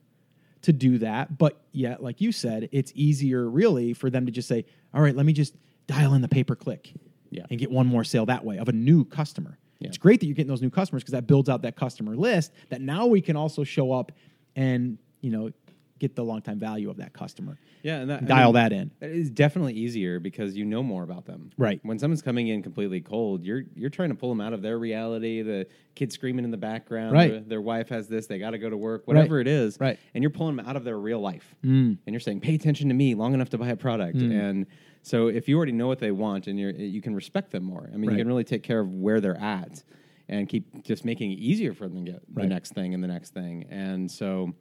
to 0.63 0.74
do 0.74 0.98
that. 1.00 1.38
But 1.38 1.62
yet, 1.72 2.04
like 2.04 2.19
you 2.22 2.32
said, 2.32 2.69
it's 2.72 2.91
easier 2.95 3.50
really 3.50 3.93
for 3.93 4.10
them 4.10 4.26
to 4.26 4.32
just 4.32 4.48
say, 4.48 4.65
all 4.93 5.02
right, 5.02 5.15
let 5.15 5.26
me 5.26 5.34
just 5.34 5.56
dial 5.88 6.13
in 6.13 6.22
the 6.22 6.28
pay 6.28 6.43
per 6.43 6.56
click 6.56 6.91
Yeah. 7.32 7.45
and 7.50 7.60
get 7.60 7.72
one 7.72 7.88
more 7.88 8.04
sale 8.04 8.26
that 8.28 8.43
way 8.43 8.58
of 8.58 8.67
a 8.69 8.74
new 8.74 9.06
customer. 9.06 9.58
It's 9.82 9.98
great 9.98 10.19
that 10.19 10.26
you're 10.26 10.36
getting 10.36 10.50
those 10.50 10.62
new 10.62 10.69
customers 10.69 11.04
because 11.04 11.13
that 11.13 11.26
builds 11.26 11.48
out 11.48 11.62
that 11.62 11.78
customer 11.78 12.13
list 12.17 12.52
that 12.67 12.82
now 12.82 13.06
we 13.06 13.22
can 13.22 13.38
also 13.38 13.63
show 13.63 13.93
up 13.93 14.12
and, 14.58 14.98
you 15.22 15.32
know, 15.32 15.52
get 16.00 16.16
the 16.16 16.24
long 16.24 16.42
time 16.42 16.58
value 16.60 16.90
of 16.90 16.98
that 16.98 17.14
customer. 17.14 17.60
Yeah, 17.84 17.98
and 18.00 18.10
that, 18.10 18.24
I 18.24 18.26
Dial 18.26 18.48
mean, 18.48 18.54
that 18.56 18.74
in. 18.74 18.92
That 19.00 19.12
is 19.12 19.30
definitely 19.30 19.74
easier 19.74 20.20
because 20.20 20.58
you 20.58 20.66
know 20.66 20.82
more 20.82 21.04
about 21.04 21.26
them. 21.26 21.52
Right. 21.58 21.80
When 21.84 22.00
someone's 22.00 22.22
coming 22.22 22.48
in 22.48 22.64
completely 22.64 23.02
cold, 23.02 23.44
you're 23.44 23.64
you're 23.76 23.90
trying 23.90 24.10
to 24.10 24.16
pull 24.16 24.30
them 24.30 24.42
out 24.42 24.54
of 24.54 24.62
their 24.62 24.80
reality. 24.80 25.42
The 25.42 25.68
kid 25.96 26.12
screaming 26.12 26.46
in 26.46 26.52
the 26.52 26.58
background. 26.58 27.14
Right. 27.14 27.32
Their, 27.32 27.40
their 27.42 27.62
wife 27.62 27.90
has 27.90 28.08
this. 28.08 28.28
They 28.28 28.40
got 28.40 28.52
to 28.52 28.58
go 28.58 28.70
to 28.70 28.78
work. 28.78 29.08
Whatever 29.08 29.40
it 29.40 29.48
is. 29.48 29.78
Right. 29.80 29.98
Mm. 29.98 30.02
And 30.16 30.24
you're 30.24 30.32
pulling 30.32 30.56
them 30.56 30.66
out 30.66 30.76
of 30.76 30.84
their 30.84 30.98
real 30.98 31.20
life. 31.20 31.56
And 31.64 31.98
you're 32.06 32.20
saying, 32.20 32.42
"Pay 32.42 32.56
attention 32.56 32.88
to 32.90 32.96
me 32.96 33.16
long 33.16 33.34
enough 33.34 33.50
to 33.50 33.58
buy 33.58 33.70
a 33.70 33.76
product." 33.78 34.18
And 34.18 34.66
so 35.02 35.28
if 35.28 35.48
you 35.48 35.56
already 35.56 35.72
know 35.72 35.88
what 35.88 36.00
they 36.00 36.12
want 36.12 36.48
and 36.48 36.60
you're 36.60 36.72
you 36.72 37.02
can 37.02 37.16
respect 37.16 37.52
them 37.52 37.64
more. 37.64 37.90
I 37.94 37.98
mean, 37.98 38.10
Right. 38.10 38.18
you 38.18 38.24
can 38.24 38.28
really 38.28 38.44
take 38.44 38.64
care 38.64 38.80
of 38.80 38.92
where 38.94 39.22
they're 39.22 39.40
at 39.40 39.84
and 40.30 40.48
keep 40.48 40.84
just 40.84 41.04
making 41.06 41.32
it 41.32 41.39
easier 41.39 41.74
for 41.74 41.88
them 41.89 42.06
to 42.06 42.12
get 42.13 42.22
the 42.36 42.46
next 42.46 42.74
thing 42.74 42.94
and 42.94 43.04
the 43.04 43.08
next 43.08 43.34
thing. 43.34 43.65
And 43.70 44.10
so 44.10 44.54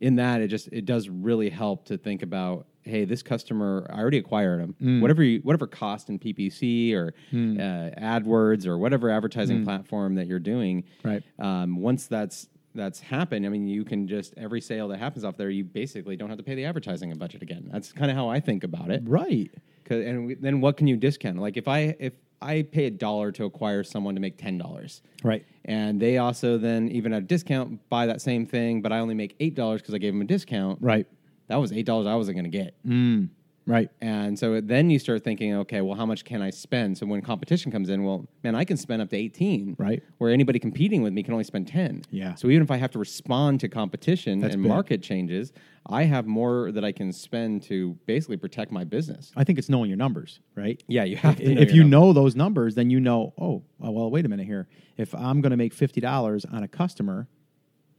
in 0.00 0.16
that 0.16 0.40
it 0.42 0.48
just 0.48 0.68
it 0.72 0.84
does 0.84 1.08
really 1.08 1.48
help 1.48 1.86
to 1.86 1.96
think 1.96 2.22
about 2.22 2.66
hey 2.82 3.06
this 3.06 3.22
customer 3.22 3.86
i 3.90 3.98
already 3.98 4.18
acquired 4.18 4.60
them 4.60 4.74
Mm. 4.82 5.00
whatever 5.00 5.22
you, 5.22 5.40
whatever 5.42 5.66
cost 5.66 6.10
in 6.10 6.18
ppc 6.18 6.92
or 6.94 7.14
uh, 7.32 7.90
adwords 7.98 8.66
or 8.66 8.76
whatever 8.76 9.08
advertising 9.10 9.64
platform 9.64 10.14
that 10.16 10.26
you're 10.26 10.38
doing 10.38 10.84
Mm. 11.02 11.10
Right. 11.10 11.22
um, 11.38 11.76
once 11.80 12.06
that's 12.08 12.46
that's 12.74 13.00
happened 13.00 13.46
i 13.46 13.48
mean 13.48 13.66
you 13.66 13.86
can 13.86 14.06
just 14.06 14.34
every 14.36 14.60
sale 14.60 14.88
that 14.88 14.98
happens 14.98 15.24
off 15.24 15.38
there 15.38 15.48
you 15.48 15.64
basically 15.64 16.14
don't 16.14 16.28
have 16.28 16.36
to 16.38 16.44
pay 16.44 16.54
the 16.54 16.66
advertising 16.66 17.10
budget 17.14 17.40
again 17.40 17.66
that's 17.72 17.90
kind 17.90 18.10
of 18.10 18.16
how 18.18 18.28
i 18.28 18.38
think 18.38 18.64
about 18.64 18.90
it 18.90 19.00
Right. 19.06 19.50
'Cause- 19.86 20.04
and 20.04 20.26
we, 20.26 20.34
then 20.34 20.60
what 20.60 20.76
can 20.76 20.86
you 20.86 20.98
discount 20.98 21.38
like 21.38 21.56
if 21.56 21.68
i 21.68 21.96
if 21.98 22.12
i 22.42 22.62
pay 22.62 22.86
a 22.86 22.90
dollar 22.90 23.32
to 23.32 23.44
acquire 23.44 23.82
someone 23.82 24.14
to 24.14 24.20
make 24.20 24.36
ten 24.38 24.58
dollars 24.58 25.02
Right. 25.22 25.44
and 25.64 26.00
they 26.00 26.18
also 26.18 26.58
then 26.58 26.88
even 26.88 27.12
at 27.12 27.22
a 27.22 27.26
discount 27.26 27.88
buy 27.88 28.06
that 28.06 28.20
same 28.20 28.46
thing, 28.46 28.82
but 28.82 28.92
I 28.92 28.98
only 29.00 29.14
make 29.14 29.34
eight 29.40 29.54
dollars 29.54 29.80
because 29.80 29.94
I 29.94 29.98
gave 29.98 30.12
them 30.12 30.22
a 30.22 30.26
discount. 30.26 30.78
Right. 30.80 31.06
That 31.48 31.56
was 31.56 31.72
eight 31.72 31.86
dollars 31.86 32.06
I 32.06 32.14
wasn't 32.14 32.36
going 32.36 32.50
to 32.50 32.56
get. 32.56 32.74
Mm. 32.86 33.30
Right. 33.66 33.90
And 34.00 34.38
so 34.38 34.60
then 34.60 34.90
you 34.90 34.98
start 35.00 35.24
thinking, 35.24 35.54
okay, 35.54 35.80
well, 35.80 35.96
how 35.96 36.06
much 36.06 36.24
can 36.24 36.40
I 36.40 36.50
spend? 36.50 36.96
So 36.98 37.04
when 37.04 37.20
competition 37.20 37.72
comes 37.72 37.88
in, 37.88 38.04
well, 38.04 38.26
man, 38.44 38.54
I 38.54 38.64
can 38.64 38.76
spend 38.76 39.02
up 39.02 39.10
to 39.10 39.16
eighteen, 39.16 39.74
Right. 39.78 40.02
Where 40.18 40.30
anybody 40.30 40.60
competing 40.60 41.02
with 41.02 41.12
me 41.12 41.22
can 41.24 41.32
only 41.34 41.44
spend 41.44 41.66
ten. 41.66 42.02
Yeah. 42.10 42.36
So 42.36 42.48
even 42.48 42.62
if 42.62 42.70
I 42.70 42.76
have 42.76 42.92
to 42.92 42.98
respond 43.00 43.58
to 43.60 43.68
competition 43.68 44.38
That's 44.40 44.54
and 44.54 44.62
big. 44.62 44.68
market 44.68 45.02
changes, 45.02 45.52
I 45.88 46.04
have 46.04 46.26
more 46.26 46.70
that 46.72 46.84
I 46.84 46.92
can 46.92 47.12
spend 47.12 47.62
to 47.64 47.98
basically 48.06 48.36
protect 48.36 48.70
my 48.70 48.84
business. 48.84 49.32
I 49.36 49.42
think 49.42 49.58
it's 49.58 49.68
knowing 49.68 49.90
your 49.90 49.96
numbers, 49.96 50.40
right? 50.54 50.80
Yeah, 50.86 51.04
you 51.04 51.16
have 51.16 51.36
to. 51.36 51.54
know 51.54 51.60
if 51.60 51.72
you 51.72 51.82
numbers. 51.82 51.90
know 51.90 52.12
those 52.12 52.36
numbers, 52.36 52.74
then 52.76 52.88
you 52.90 53.00
know, 53.00 53.34
oh, 53.36 53.64
oh, 53.80 53.90
well, 53.90 54.10
wait 54.10 54.24
a 54.24 54.28
minute 54.28 54.46
here. 54.46 54.68
If 54.96 55.12
I'm 55.14 55.40
going 55.40 55.50
to 55.50 55.56
make 55.56 55.72
fifty 55.74 56.00
dollars 56.00 56.44
on 56.44 56.62
a 56.62 56.68
customer, 56.68 57.26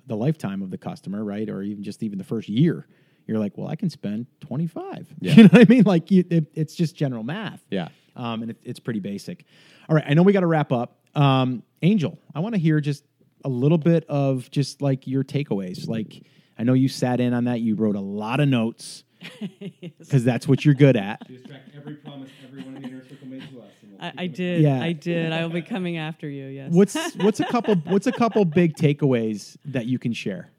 the 0.06 0.16
lifetime 0.16 0.62
of 0.62 0.72
the 0.72 0.78
customer, 0.78 1.26
right, 1.26 1.50
or 1.50 1.62
even 1.62 1.84
just 1.84 2.04
even 2.04 2.18
the 2.18 2.24
first 2.24 2.48
year, 2.48 2.88
you're 3.28 3.40
like, 3.40 3.58
well, 3.58 3.68
I 3.68 3.76
can 3.76 3.90
spend 3.90 4.26
twenty 4.42 4.68
five. 4.68 5.08
Yeah. 5.20 5.34
You 5.34 5.44
know 5.44 5.50
what 5.52 5.62
I 5.62 5.66
mean? 5.70 5.84
Like, 5.84 6.10
you, 6.12 6.24
it, 6.30 6.46
it's 6.54 6.76
just 6.76 6.96
general 6.96 7.24
math. 7.24 7.62
Yeah. 7.70 7.90
um, 8.16 8.42
and 8.42 8.52
it, 8.52 8.58
it's 8.64 8.80
pretty 8.80 9.00
basic. 9.00 9.46
All 9.90 9.96
right, 9.96 10.06
I 10.08 10.14
know 10.14 10.24
we 10.24 10.34
got 10.34 10.42
to 10.42 10.48
wrap 10.48 10.72
up. 10.72 10.98
Um, 11.16 11.64
Angel, 11.82 12.18
I 12.36 12.40
want 12.40 12.56
to 12.56 12.60
hear 12.62 12.80
just 12.80 13.04
a 13.46 13.50
little 13.50 13.78
bit 13.78 14.06
of 14.10 14.50
just 14.52 14.82
like 14.82 15.08
your 15.08 15.24
takeaways. 15.24 15.88
Like, 15.88 16.24
I 16.58 16.64
know 16.64 16.74
you 16.74 16.88
sat 16.90 17.20
in 17.20 17.34
on 17.34 17.46
that. 17.46 17.60
You 17.62 17.76
wrote 17.76 17.96
a 17.96 18.02
lot 18.02 18.40
of 18.40 18.48
notes 18.50 19.04
because 19.90 20.24
that's 20.24 20.48
what 20.48 20.66
you're 20.66 20.74
good 20.76 20.96
at. 20.98 21.22
every 21.76 21.96
promise 21.96 22.30
everyone 22.48 22.76
in 22.78 22.82
the 22.84 22.88
inner 22.90 23.04
circle 23.08 23.28
made 23.28 23.42
to 23.52 23.62
us. 23.62 23.72
I, 24.00 24.14
I 24.24 24.28
did. 24.28 24.62
Yeah. 24.62 24.80
I 24.82 24.92
did. 24.92 25.32
I 25.32 25.42
will 25.44 25.54
be 25.54 25.62
coming 25.62 25.98
after 25.98 26.30
you. 26.30 26.46
Yes. 26.48 26.72
What's 26.72 27.16
what's 27.16 27.40
a 27.40 27.46
couple 27.52 27.76
what's 27.86 28.06
a 28.08 28.12
couple 28.12 28.46
big 28.46 28.76
takeaways 28.76 29.58
that 29.66 29.86
you 29.88 29.98
can 30.00 30.14
share? 30.14 30.52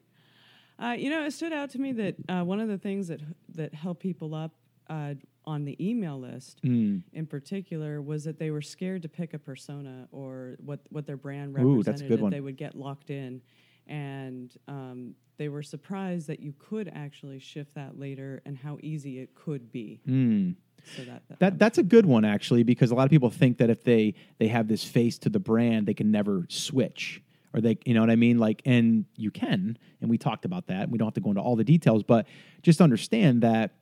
Uh, 0.81 0.95
you 0.99 1.11
know, 1.11 1.25
it 1.25 1.33
stood 1.33 1.53
out 1.53 1.71
to 1.71 1.79
me 1.81 1.93
that 1.93 2.15
uh, 2.29 2.43
one 2.45 2.61
of 2.61 2.69
the 2.69 2.79
things 2.79 3.09
that 3.09 3.21
that 3.55 3.75
held 3.75 3.99
people 3.99 4.35
up 4.35 4.53
uh, 4.89 5.15
on 5.45 5.65
the 5.65 5.77
email 5.85 6.19
list, 6.21 6.61
Mm. 6.63 7.03
in 7.13 7.27
particular, 7.27 8.01
was 8.01 8.25
that 8.25 8.39
they 8.39 8.51
were 8.51 8.63
scared 8.63 9.03
to 9.03 9.09
pick 9.09 9.35
a 9.35 9.39
persona 9.39 10.07
or 10.13 10.57
what 10.65 10.81
what 10.91 11.07
their 11.07 11.17
brand 11.17 11.51
Ooh, 11.59 11.77
represented. 11.77 11.85
that's 11.85 12.01
a 12.03 12.05
good 12.05 12.19
that 12.19 12.23
one. 12.23 12.31
They 12.33 12.41
would 12.41 12.57
get 12.57 12.75
locked 12.75 13.11
in, 13.11 13.43
and 13.87 14.55
um, 14.69 15.15
they 15.37 15.49
were 15.49 15.63
surprised 15.63 16.27
that 16.29 16.41
you 16.41 16.55
could 16.59 16.91
actually 16.95 17.39
shift 17.39 17.75
that 17.75 17.99
later 17.99 18.41
and 18.45 18.57
how 18.57 18.79
easy 18.83 19.19
it 19.21 19.35
could 19.35 19.73
be. 19.73 20.01
Mm. 20.07 20.55
So 20.97 21.03
that, 21.05 21.23
that, 21.29 21.39
That 21.41 21.59
that's 21.59 21.79
a 21.79 21.83
good 21.83 22.07
one 22.07 22.25
actually 22.25 22.63
because 22.63 22.93
a 22.93 22.95
lot 22.95 23.05
of 23.05 23.11
people 23.11 23.31
think 23.31 23.59
that 23.59 23.69
if 23.69 23.83
they 23.83 24.15
they 24.39 24.47
have 24.49 24.69
this 24.69 24.85
face 24.85 25.19
to 25.19 25.29
the 25.29 25.41
brand, 25.41 25.87
they 25.87 25.95
can 25.95 26.11
never 26.11 26.47
switch 26.49 27.21
or 27.55 27.61
they 27.61 27.79
you 27.85 27.95
know 27.95 28.01
what 28.01 28.11
I 28.11 28.17
mean 28.17 28.39
like 28.39 28.63
and 28.65 29.05
you 29.17 29.31
can 29.31 29.79
and 30.01 30.11
we 30.11 30.19
talked 30.19 30.45
about 30.45 30.67
that. 30.69 30.91
We 30.91 30.99
don't 30.99 31.07
have 31.07 31.15
to 31.15 31.21
go 31.21 31.31
into 31.31 31.43
all 31.43 31.57
the 31.57 31.65
details, 31.65 32.03
but 32.03 32.27
just 32.63 32.81
understand 32.81 33.43
that 33.43 33.75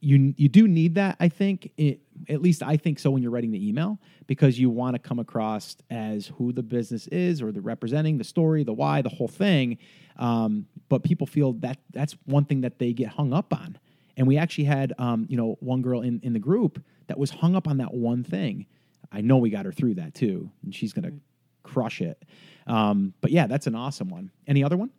you 0.00 0.34
you 0.36 0.48
do 0.48 0.66
need 0.66 0.96
that 0.96 1.16
I 1.20 1.28
think 1.28 1.70
it, 1.76 2.00
at 2.28 2.42
least 2.42 2.62
I 2.62 2.76
think 2.76 2.98
so 2.98 3.10
when 3.10 3.22
you're 3.22 3.30
writing 3.30 3.52
the 3.52 3.68
email 3.68 3.98
because 4.26 4.58
you 4.58 4.70
want 4.70 4.94
to 4.94 4.98
come 4.98 5.18
across 5.18 5.76
as 5.90 6.26
who 6.38 6.52
the 6.52 6.62
business 6.62 7.06
is 7.08 7.40
or 7.42 7.52
the 7.52 7.60
representing 7.60 8.18
the 8.18 8.24
story, 8.24 8.64
the 8.64 8.72
why, 8.72 9.02
the 9.02 9.08
whole 9.08 9.28
thing. 9.28 9.78
Um, 10.16 10.66
but 10.88 11.02
people 11.02 11.26
feel 11.26 11.54
that 11.54 11.78
that's 11.92 12.16
one 12.24 12.44
thing 12.44 12.62
that 12.62 12.78
they 12.78 12.92
get 12.92 13.08
hung 13.08 13.32
up 13.32 13.52
on. 13.52 13.78
And 14.16 14.26
we 14.26 14.36
actually 14.36 14.64
had, 14.64 14.92
um, 14.98 15.26
you 15.28 15.36
know, 15.36 15.56
one 15.60 15.82
girl 15.82 16.02
in, 16.02 16.20
in 16.22 16.32
the 16.32 16.38
group 16.38 16.82
that 17.06 17.18
was 17.18 17.30
hung 17.30 17.56
up 17.56 17.66
on 17.66 17.78
that 17.78 17.94
one 17.94 18.22
thing. 18.24 18.66
I 19.10 19.20
know 19.20 19.38
we 19.38 19.50
got 19.50 19.64
her 19.64 19.72
through 19.72 19.94
that 19.94 20.14
too, 20.14 20.50
and 20.62 20.74
she's 20.74 20.92
going 20.92 21.04
to 21.04 21.14
crush 21.62 22.00
it. 22.00 22.22
Um, 22.66 23.14
but 23.20 23.30
yeah, 23.30 23.46
that's 23.46 23.66
an 23.66 23.74
awesome 23.74 24.08
one. 24.08 24.30
Any 24.46 24.62
other 24.64 24.76
one? 24.76 24.90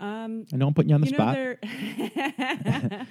Um, 0.00 0.46
I 0.52 0.56
know 0.56 0.68
I'm 0.68 0.74
putting 0.74 0.90
you 0.90 0.94
on 0.94 1.00
the 1.00 1.08
you 1.08 1.14
spot. 1.14 1.34
know, 1.34 1.56
their 1.64 3.06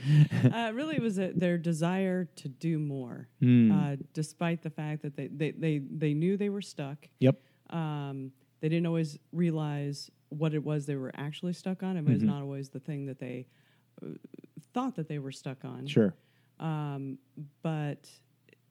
uh, 0.54 0.72
really 0.74 0.96
it 0.96 1.02
was 1.02 1.18
a, 1.20 1.32
their 1.34 1.58
desire 1.58 2.26
to 2.38 2.48
do 2.50 2.80
more, 2.80 3.28
Hmm. 3.42 3.72
uh, 3.72 3.96
despite 4.14 4.62
the 4.62 4.70
fact 4.70 5.02
that 5.02 5.16
they, 5.16 5.28
they, 5.28 5.52
they, 5.52 5.80
they 5.80 6.14
knew 6.14 6.38
they 6.38 6.50
were 6.50 6.62
stuck. 6.62 7.08
yep. 7.20 7.42
Um, 7.70 8.32
they 8.62 8.70
didn't 8.70 8.88
always 8.88 9.20
realize 9.34 10.10
what 10.30 10.54
it 10.54 10.64
was 10.64 10.86
they 10.86 10.96
were 10.96 11.12
actually 11.16 11.54
stuck 11.54 11.84
on. 11.84 11.98
It 11.98 12.06
was 12.06 12.20
Mm-hmm. 12.20 12.28
not 12.28 12.42
always 12.42 12.70
the 12.70 12.80
thing 12.80 13.06
that 13.08 13.20
they 13.20 13.48
uh, 14.02 14.08
thought 14.74 14.96
that 14.96 15.08
they 15.10 15.20
were 15.20 15.32
stuck 15.34 15.64
on. 15.66 15.86
Sure. 15.88 16.14
Um, 16.60 17.18
but 17.62 18.10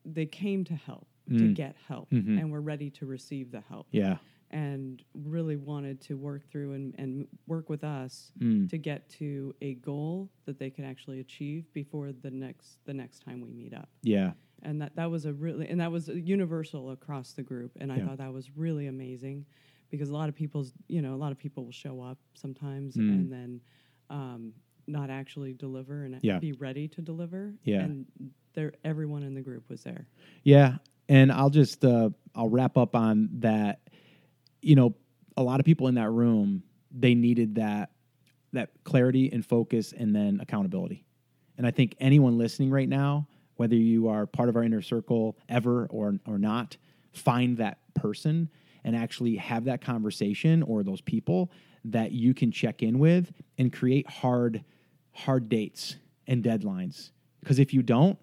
they 0.05 0.25
came 0.27 0.65
to 0.65 0.75
help, 0.75 1.07
Mm. 1.31 1.39
to 1.39 1.49
get 1.53 1.77
help, 1.89 2.11
Mhm. 2.11 2.39
and 2.41 2.51
were 2.51 2.61
ready 2.61 2.91
to 2.91 3.07
receive 3.07 3.51
the 3.51 3.61
help 3.61 3.89
Yeah. 3.91 4.19
and 4.51 5.03
really 5.15 5.57
wanted 5.57 6.01
to 6.03 6.17
work 6.17 6.47
through 6.49 6.73
and, 6.75 6.95
and 6.99 7.27
work 7.47 7.69
with 7.69 7.83
us 7.83 8.33
Mm. 8.39 8.69
to 8.71 8.79
get 8.79 9.09
to 9.11 9.55
a 9.61 9.75
goal 9.75 10.31
that 10.45 10.59
they 10.59 10.71
can 10.71 10.85
actually 10.85 11.19
achieve 11.21 11.73
before 11.73 12.13
the 12.13 12.31
next 12.31 12.79
the 12.85 12.95
next 12.95 13.21
time 13.21 13.41
we 13.41 13.51
meet 13.51 13.75
up 13.75 13.89
Yeah. 14.03 14.35
and 14.63 14.81
that 14.81 14.95
that 14.95 15.11
was 15.11 15.25
a 15.27 15.33
really 15.33 15.69
and 15.69 15.81
that 15.81 15.91
was 15.91 16.09
universal 16.09 16.91
across 16.93 17.33
the 17.33 17.43
group 17.43 17.73
and 17.81 17.93
i 17.93 17.97
Yeah. 17.97 18.07
thought 18.07 18.19
that 18.19 18.33
was 18.33 18.57
really 18.57 18.87
amazing 18.87 19.47
because 19.91 20.11
a 20.11 20.15
lot 20.15 20.29
of 20.29 20.35
people's 20.37 20.73
you 20.89 21.03
know 21.03 21.15
a 21.15 21.17
lot 21.25 21.33
of 21.33 21.39
people 21.39 21.65
will 21.65 21.73
show 21.73 22.01
up 22.01 22.19
sometimes 22.35 22.97
Mm. 22.97 23.11
and 23.11 23.33
then 23.33 23.61
um, 24.11 24.53
not 24.87 25.11
actually 25.11 25.53
deliver 25.55 26.05
and 26.05 26.21
Yeah. 26.23 26.39
be 26.39 26.53
ready 26.53 26.87
to 26.87 27.03
deliver 27.03 27.53
Yeah. 27.65 27.83
and 27.85 28.07
there 28.53 28.73
everyone 28.85 29.25
in 29.25 29.35
the 29.35 29.43
group 29.43 29.69
was 29.69 29.83
there 29.83 30.07
Yeah, 30.45 30.79
and 31.09 31.33
I'll 31.33 31.51
just 31.51 31.85
uh, 31.85 32.11
I'll 32.35 32.49
wrap 32.49 32.77
up 32.77 32.95
on 32.97 33.29
that. 33.41 33.81
You 34.63 34.75
know, 34.75 34.95
a 35.37 35.43
lot 35.43 35.61
of 35.61 35.67
people 35.67 35.89
in 35.89 35.95
that 35.97 36.11
room 36.11 36.63
they 36.91 37.15
needed 37.15 37.57
that 37.57 37.91
that 38.53 38.71
clarity 38.85 39.31
and 39.33 39.45
focus, 39.45 39.93
and 39.93 40.15
then 40.15 40.39
accountability. 40.41 41.05
And 41.59 41.67
I 41.67 41.71
think 41.71 41.95
anyone 42.01 42.39
listening 42.39 42.71
right 42.71 42.89
now, 42.89 43.29
whether 43.57 43.75
you 43.75 44.09
are 44.09 44.27
part 44.27 44.49
of 44.49 44.57
our 44.57 44.63
inner 44.63 44.83
circle 44.83 45.37
ever 45.49 45.87
or 45.87 46.19
or 46.27 46.39
not, 46.39 46.77
find 47.13 47.59
that 47.59 47.79
person 47.95 48.49
and 48.85 48.95
actually 48.95 49.37
have 49.37 49.65
that 49.65 49.81
conversation 49.81 50.63
or 50.63 50.83
those 50.83 51.01
people 51.01 51.51
that 51.85 52.13
you 52.13 52.35
can 52.35 52.51
check 52.51 52.83
in 52.83 52.99
with 52.99 53.33
and 53.59 53.73
create 53.73 54.09
hard 54.09 54.65
hard 55.13 55.49
dates 55.49 55.97
and 56.27 56.43
deadlines. 56.43 57.11
Because 57.41 57.59
if 57.59 57.73
you 57.73 57.83
don't, 57.83 58.19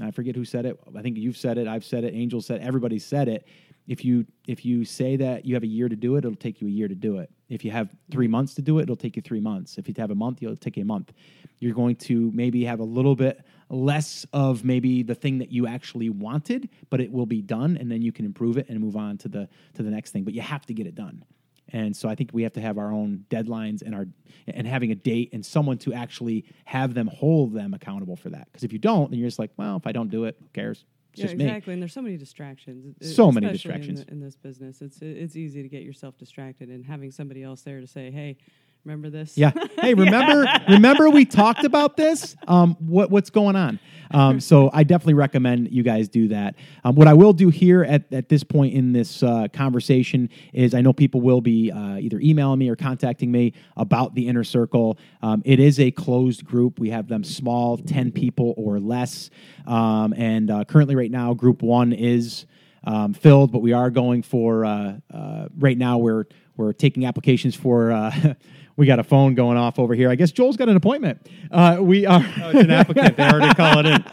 I 0.00 0.10
forget 0.10 0.36
who 0.36 0.44
said 0.44 0.66
it. 0.66 0.78
I 0.96 1.02
think 1.02 1.16
you've 1.16 1.36
said 1.36 1.58
it. 1.58 1.66
I've 1.66 1.84
said 1.84 2.04
it. 2.04 2.14
Angel 2.14 2.40
said. 2.40 2.60
Everybody 2.60 2.98
said 2.98 3.28
it. 3.28 3.46
If 3.86 4.04
you 4.04 4.26
if 4.46 4.64
you 4.64 4.84
say 4.84 5.16
that 5.16 5.46
you 5.46 5.54
have 5.54 5.62
a 5.62 5.68
year 5.68 5.88
to 5.88 5.96
do 5.96 6.16
it, 6.16 6.18
it'll 6.18 6.36
take 6.36 6.60
you 6.60 6.68
a 6.68 6.70
year 6.70 6.88
to 6.88 6.94
do 6.94 7.18
it. 7.18 7.30
If 7.48 7.64
you 7.64 7.70
have 7.70 7.96
three 8.10 8.28
months 8.28 8.54
to 8.54 8.62
do 8.62 8.78
it, 8.78 8.82
it'll 8.82 8.96
take 8.96 9.16
you 9.16 9.22
three 9.22 9.40
months. 9.40 9.78
If 9.78 9.88
you 9.88 9.94
have 9.96 10.10
a 10.10 10.14
month, 10.14 10.42
it'll 10.42 10.56
take 10.56 10.76
you 10.76 10.82
a 10.82 10.86
month. 10.86 11.12
You're 11.58 11.74
going 11.74 11.96
to 11.96 12.30
maybe 12.34 12.64
have 12.64 12.80
a 12.80 12.84
little 12.84 13.16
bit 13.16 13.44
less 13.70 14.26
of 14.32 14.62
maybe 14.62 15.02
the 15.02 15.14
thing 15.14 15.38
that 15.38 15.50
you 15.50 15.66
actually 15.66 16.10
wanted, 16.10 16.68
but 16.90 17.00
it 17.00 17.10
will 17.10 17.26
be 17.26 17.40
done, 17.40 17.78
and 17.78 17.90
then 17.90 18.02
you 18.02 18.12
can 18.12 18.26
improve 18.26 18.58
it 18.58 18.68
and 18.68 18.78
move 18.78 18.96
on 18.96 19.16
to 19.18 19.28
the 19.28 19.48
to 19.74 19.82
the 19.82 19.90
next 19.90 20.10
thing. 20.10 20.22
But 20.22 20.34
you 20.34 20.42
have 20.42 20.66
to 20.66 20.74
get 20.74 20.86
it 20.86 20.94
done. 20.94 21.24
And 21.72 21.96
so 21.96 22.08
I 22.08 22.14
think 22.14 22.30
we 22.32 22.42
have 22.42 22.52
to 22.54 22.60
have 22.60 22.78
our 22.78 22.92
own 22.92 23.24
deadlines 23.30 23.82
and 23.82 23.94
our 23.94 24.06
and 24.46 24.66
having 24.66 24.90
a 24.90 24.94
date 24.94 25.30
and 25.32 25.44
someone 25.44 25.78
to 25.78 25.92
actually 25.92 26.44
have 26.64 26.94
them 26.94 27.06
hold 27.08 27.52
them 27.52 27.74
accountable 27.74 28.16
for 28.16 28.30
that. 28.30 28.48
Because 28.50 28.64
if 28.64 28.72
you 28.72 28.78
don't, 28.78 29.10
then 29.10 29.18
you're 29.18 29.28
just 29.28 29.38
like, 29.38 29.50
well, 29.56 29.76
if 29.76 29.86
I 29.86 29.92
don't 29.92 30.10
do 30.10 30.24
it, 30.24 30.36
who 30.40 30.48
cares? 30.54 30.84
It's 31.12 31.20
yeah, 31.20 31.26
just 31.26 31.36
me. 31.36 31.44
exactly. 31.44 31.72
And 31.74 31.82
there's 31.82 31.92
so 31.92 32.02
many 32.02 32.16
distractions. 32.16 32.94
So 33.14 33.30
many 33.32 33.46
especially 33.46 33.48
in 33.48 33.52
distractions. 33.52 34.04
the- 34.04 34.12
in, 34.12 34.20
this 34.20 34.36
business. 34.36 34.80
It's 34.80 34.98
it's 35.02 35.36
easy 35.36 35.62
to 35.62 35.68
get 35.68 35.82
yourself 35.82 36.16
distracted, 36.16 36.68
and 36.68 36.84
having 36.84 37.10
somebody 37.10 37.42
else 37.42 37.62
there 37.62 37.80
to 37.80 37.86
say, 37.86 38.10
"Hey, 38.10 38.36
remember 38.84 39.10
this?" 39.10 39.36
Yeah. 39.36 39.52
Hey, 39.78 39.94
remember 39.94 40.44
remember 40.68 41.08
we 41.08 41.24
talked 41.24 41.64
about 41.64 41.96
this? 41.96 42.36
Um, 42.48 42.74
what 42.80 43.10
what's 43.10 43.30
going 43.30 43.54
on? 43.54 43.78
Um, 44.10 44.40
so 44.40 44.70
I 44.72 44.84
definitely 44.84 45.14
recommend 45.14 45.70
you 45.70 45.82
guys 45.82 46.08
do 46.08 46.28
that. 46.28 46.54
Um, 46.84 46.94
what 46.94 47.06
I 47.06 47.14
will 47.14 47.32
do 47.32 47.48
here 47.48 47.84
at, 47.84 48.12
at 48.12 48.28
this 48.28 48.42
point 48.42 48.74
in 48.74 48.92
this 48.92 49.22
uh, 49.22 49.48
conversation 49.52 50.30
is 50.52 50.74
I 50.74 50.80
know 50.80 50.92
people 50.92 51.20
will 51.20 51.40
be 51.40 51.70
uh, 51.70 51.96
either 51.98 52.18
emailing 52.20 52.58
me 52.58 52.68
or 52.68 52.76
contacting 52.76 53.30
me 53.30 53.52
about 53.76 54.14
the 54.14 54.28
inner 54.28 54.44
circle. 54.44 54.98
Um, 55.22 55.42
it 55.44 55.60
is 55.60 55.78
a 55.78 55.90
closed 55.90 56.44
group. 56.44 56.78
We 56.78 56.90
have 56.90 57.08
them 57.08 57.24
small, 57.24 57.76
ten 57.76 58.10
people 58.10 58.54
or 58.56 58.80
less, 58.80 59.30
um, 59.66 60.14
and 60.16 60.50
uh, 60.50 60.64
currently 60.64 60.96
right 60.96 61.10
now, 61.10 61.34
group 61.34 61.62
one 61.62 61.92
is 61.92 62.46
um, 62.84 63.12
filled, 63.12 63.52
but 63.52 63.60
we 63.60 63.72
are 63.72 63.90
going 63.90 64.22
for 64.22 64.64
uh, 64.64 64.96
uh, 65.12 65.48
right 65.58 65.76
now. 65.76 65.98
We're 65.98 66.26
we're 66.56 66.72
taking 66.72 67.06
applications 67.06 67.54
for. 67.54 68.12
We 68.78 68.86
got 68.86 68.98
a 69.00 69.04
phone 69.04 69.34
going 69.34 69.58
off 69.58 69.80
over 69.80 69.92
here. 69.92 70.08
I 70.08 70.14
guess 70.14 70.30
Joel's 70.30 70.56
got 70.56 70.68
an 70.68 70.76
appointment. 70.76 71.26
Uh, 71.50 71.78
we 71.80 72.06
are. 72.06 72.24
Oh, 72.24 72.50
it's 72.50 72.60
an 72.60 72.70
applicant. 72.70 73.16
They 73.16 73.28
already 73.28 73.52
call 73.54 73.80
it 73.80 73.86
in. 73.86 73.92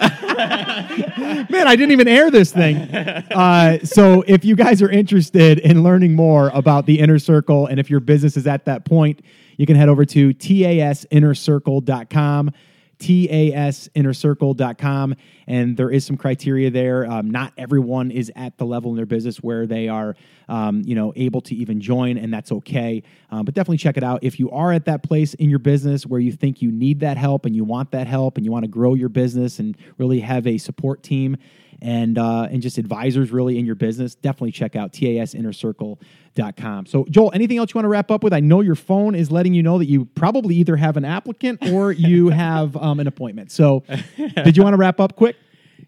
Man, 1.51 1.67
I 1.67 1.75
didn't 1.75 1.91
even 1.91 2.07
air 2.07 2.31
this 2.31 2.51
thing. 2.51 2.77
Uh, 2.77 3.77
so, 3.83 4.23
if 4.25 4.43
you 4.43 4.55
guys 4.55 4.81
are 4.81 4.89
interested 4.89 5.59
in 5.59 5.83
learning 5.83 6.15
more 6.15 6.49
about 6.49 6.87
the 6.87 6.99
inner 6.99 7.19
circle, 7.19 7.67
and 7.67 7.79
if 7.79 7.91
your 7.91 7.99
business 7.99 8.37
is 8.37 8.47
at 8.47 8.65
that 8.65 8.85
point, 8.85 9.21
you 9.57 9.67
can 9.67 9.75
head 9.75 9.87
over 9.87 10.03
to 10.03 10.33
tasinnercircle.com. 10.33 12.51
tasinnercircle.com 12.99 15.15
and 15.47 15.77
there 15.77 15.91
is 15.91 16.03
some 16.05 16.17
criteria 16.17 16.71
there. 16.71 17.09
Um, 17.09 17.29
not 17.29 17.53
everyone 17.57 18.11
is 18.11 18.31
at 18.35 18.57
the 18.57 18.65
level 18.65 18.91
in 18.91 18.97
their 18.97 19.05
business 19.05 19.37
where 19.37 19.67
they 19.67 19.87
are 19.87 20.15
um, 20.47 20.83
you 20.85 20.95
know 20.95 21.11
able 21.15 21.41
to 21.41 21.55
even 21.55 21.81
join 21.81 22.17
and 22.17 22.33
that's 22.33 22.51
okay. 22.51 23.03
Um, 23.29 23.45
but 23.45 23.53
definitely 23.53 23.77
check 23.77 23.97
it 23.97 24.03
out. 24.03 24.23
If 24.23 24.39
you 24.39 24.49
are 24.51 24.71
at 24.71 24.85
that 24.85 25.03
place 25.03 25.33
in 25.35 25.49
your 25.49 25.59
business 25.59 26.05
where 26.05 26.19
you 26.19 26.31
think 26.31 26.61
you 26.61 26.71
need 26.71 27.01
that 27.01 27.17
help 27.17 27.45
and 27.45 27.55
you 27.55 27.63
want 27.63 27.91
that 27.91 28.07
help 28.07 28.37
and 28.37 28.45
you 28.45 28.51
want 28.51 28.63
to 28.63 28.69
grow 28.69 28.93
your 28.93 29.09
business 29.09 29.59
and 29.59 29.77
really 29.97 30.21
have 30.21 30.47
a 30.47 30.57
support 30.57 31.03
team 31.03 31.37
and 31.81 32.17
uh, 32.17 32.47
and 32.51 32.61
just 32.61 32.77
advisors 32.77 33.31
really 33.31 33.57
in 33.59 33.65
your 33.65 33.75
business 33.75 34.15
definitely 34.15 34.51
check 34.51 34.75
out 34.75 34.91
tasinnercircle.com 34.93 36.85
so 36.85 37.05
joel 37.09 37.31
anything 37.33 37.57
else 37.57 37.71
you 37.73 37.77
want 37.77 37.85
to 37.85 37.89
wrap 37.89 38.11
up 38.11 38.23
with 38.23 38.33
i 38.33 38.39
know 38.39 38.61
your 38.61 38.75
phone 38.75 39.15
is 39.15 39.31
letting 39.31 39.53
you 39.53 39.63
know 39.63 39.77
that 39.77 39.87
you 39.87 40.05
probably 40.05 40.55
either 40.55 40.75
have 40.75 40.97
an 40.97 41.05
applicant 41.05 41.59
or 41.71 41.91
you 41.91 42.29
have 42.45 42.75
um, 42.77 42.99
an 42.99 43.07
appointment 43.07 43.51
so 43.51 43.83
did 44.17 44.55
you 44.57 44.63
want 44.63 44.73
to 44.73 44.77
wrap 44.77 44.99
up 44.99 45.15
quick 45.15 45.35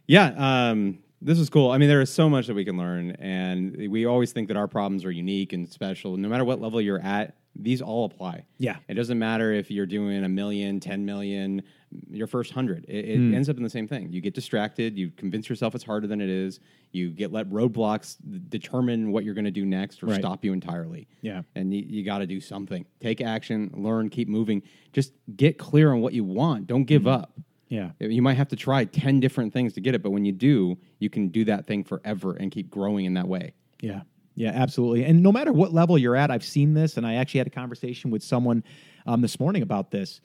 Yeah, 0.08 0.34
um, 0.38 1.00
this 1.22 1.40
is 1.40 1.50
cool. 1.50 1.72
I 1.72 1.78
mean, 1.78 1.90
there 1.90 2.00
is 2.02 2.14
so 2.14 2.30
much 2.30 2.48
that 2.48 2.54
we 2.54 2.64
can 2.64 2.78
learn, 2.78 3.12
and 3.20 3.76
we 3.90 4.06
always 4.06 4.32
think 4.32 4.48
that 4.50 4.56
our 4.58 4.68
problems 4.68 5.04
are 5.04 5.12
unique 5.12 5.52
and 5.52 5.68
special. 5.68 6.16
No 6.16 6.30
matter 6.30 6.46
what 6.46 6.62
level 6.62 6.80
you're 6.80 7.02
at, 7.02 7.36
these 7.56 7.82
all 7.82 8.06
apply. 8.06 8.46
Yeah. 8.58 8.78
it 8.88 8.94
doesn't 8.94 9.18
matter 9.18 9.52
if 9.52 9.72
you're 9.72 9.86
doing 9.88 10.24
a 10.24 10.30
million, 10.30 10.80
ten 10.80 11.06
million, 11.06 11.64
your 12.10 12.28
first 12.28 12.52
hundred. 12.52 12.86
It, 12.88 13.06
it 13.06 13.18
Hmm. 13.18 13.34
ends 13.34 13.50
up 13.50 13.58
in 13.58 13.64
the 13.64 13.70
same 13.70 13.88
thing. 13.88 14.12
You 14.12 14.20
get 14.22 14.34
distracted. 14.34 14.98
You 14.98 15.10
convince 15.12 15.48
yourself 15.50 15.74
it's 15.76 15.84
harder 15.84 16.06
than 16.08 16.20
it 16.22 16.30
is. 16.30 16.60
You 16.92 17.12
get 17.12 17.32
let 17.32 17.50
roadblocks 17.50 18.18
determine 18.50 19.12
what 19.12 19.24
you're 19.24 19.34
going 19.34 19.46
to 19.46 19.52
do 19.52 19.66
next 19.66 20.04
or 20.04 20.08
Right. 20.08 20.20
stop 20.20 20.44
you 20.44 20.54
entirely. 20.54 21.08
Yeah. 21.22 21.44
and 21.56 21.74
you, 21.74 21.84
you 21.88 22.04
got 22.04 22.20
to 22.20 22.28
do 22.28 22.40
something. 22.42 22.86
Take 23.00 23.22
action. 23.22 23.72
Learn. 23.74 24.10
Keep 24.10 24.28
moving. 24.30 24.64
Just 24.94 25.14
get 25.36 25.58
clear 25.58 25.92
on 25.94 26.02
what 26.02 26.14
you 26.14 26.24
want. 26.24 26.68
Don't 26.68 26.86
give 26.86 27.08
up. 27.08 27.40
yeah 27.70 27.92
You 28.00 28.22
might 28.22 28.36
have 28.36 28.48
to 28.50 28.56
try 28.56 28.86
10 28.86 29.20
different 29.20 29.54
things 29.54 29.74
to 29.74 29.82
get 29.82 29.96
it, 29.96 30.02
but 30.04 30.12
when 30.12 30.26
you 30.26 30.32
do, 30.32 30.78
you 31.00 31.10
can 31.10 31.28
do 31.30 31.44
that 31.46 31.66
thing 31.68 31.84
forever 31.84 32.34
and 32.34 32.52
keep 32.52 32.70
growing 32.70 33.06
in 33.06 33.14
that 33.16 33.28
way. 33.28 33.54
Yeah. 33.82 34.02
Yeah, 34.36 34.52
absolutely. 34.54 35.04
And 35.04 35.24
no 35.24 35.32
matter 35.32 35.52
what 35.52 35.74
level 35.74 35.98
you're 35.98 36.16
at, 36.16 36.30
I've 36.30 36.44
seen 36.46 36.76
this, 36.76 36.96
and 36.98 37.08
I 37.08 37.16
actually 37.16 37.40
had 37.40 37.48
a 37.48 37.52
conversation 37.52 38.12
with 38.12 38.22
someone 38.24 38.64
um, 39.08 39.22
this 39.22 39.40
morning 39.40 39.64
about 39.64 39.90
this. 39.90 40.22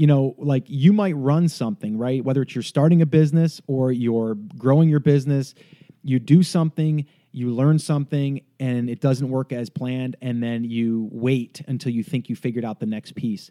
You 0.00 0.06
know, 0.06 0.34
like 0.38 0.64
you 0.66 0.94
might 0.94 1.14
run 1.14 1.46
something, 1.46 1.98
right? 1.98 2.24
Whether 2.24 2.40
it's 2.40 2.54
you're 2.54 2.62
starting 2.62 3.02
a 3.02 3.06
business 3.06 3.60
or 3.66 3.92
you're 3.92 4.34
growing 4.56 4.88
your 4.88 4.98
business, 4.98 5.54
you 6.02 6.18
do 6.18 6.42
something, 6.42 7.04
you 7.32 7.50
learn 7.50 7.78
something, 7.78 8.40
and 8.58 8.88
it 8.88 9.02
doesn't 9.02 9.28
work 9.28 9.52
as 9.52 9.68
planned, 9.68 10.16
and 10.22 10.42
then 10.42 10.64
you 10.64 11.10
wait 11.12 11.60
until 11.68 11.92
you 11.92 12.02
think 12.02 12.30
you 12.30 12.34
figured 12.34 12.64
out 12.64 12.80
the 12.80 12.86
next 12.86 13.14
piece. 13.14 13.50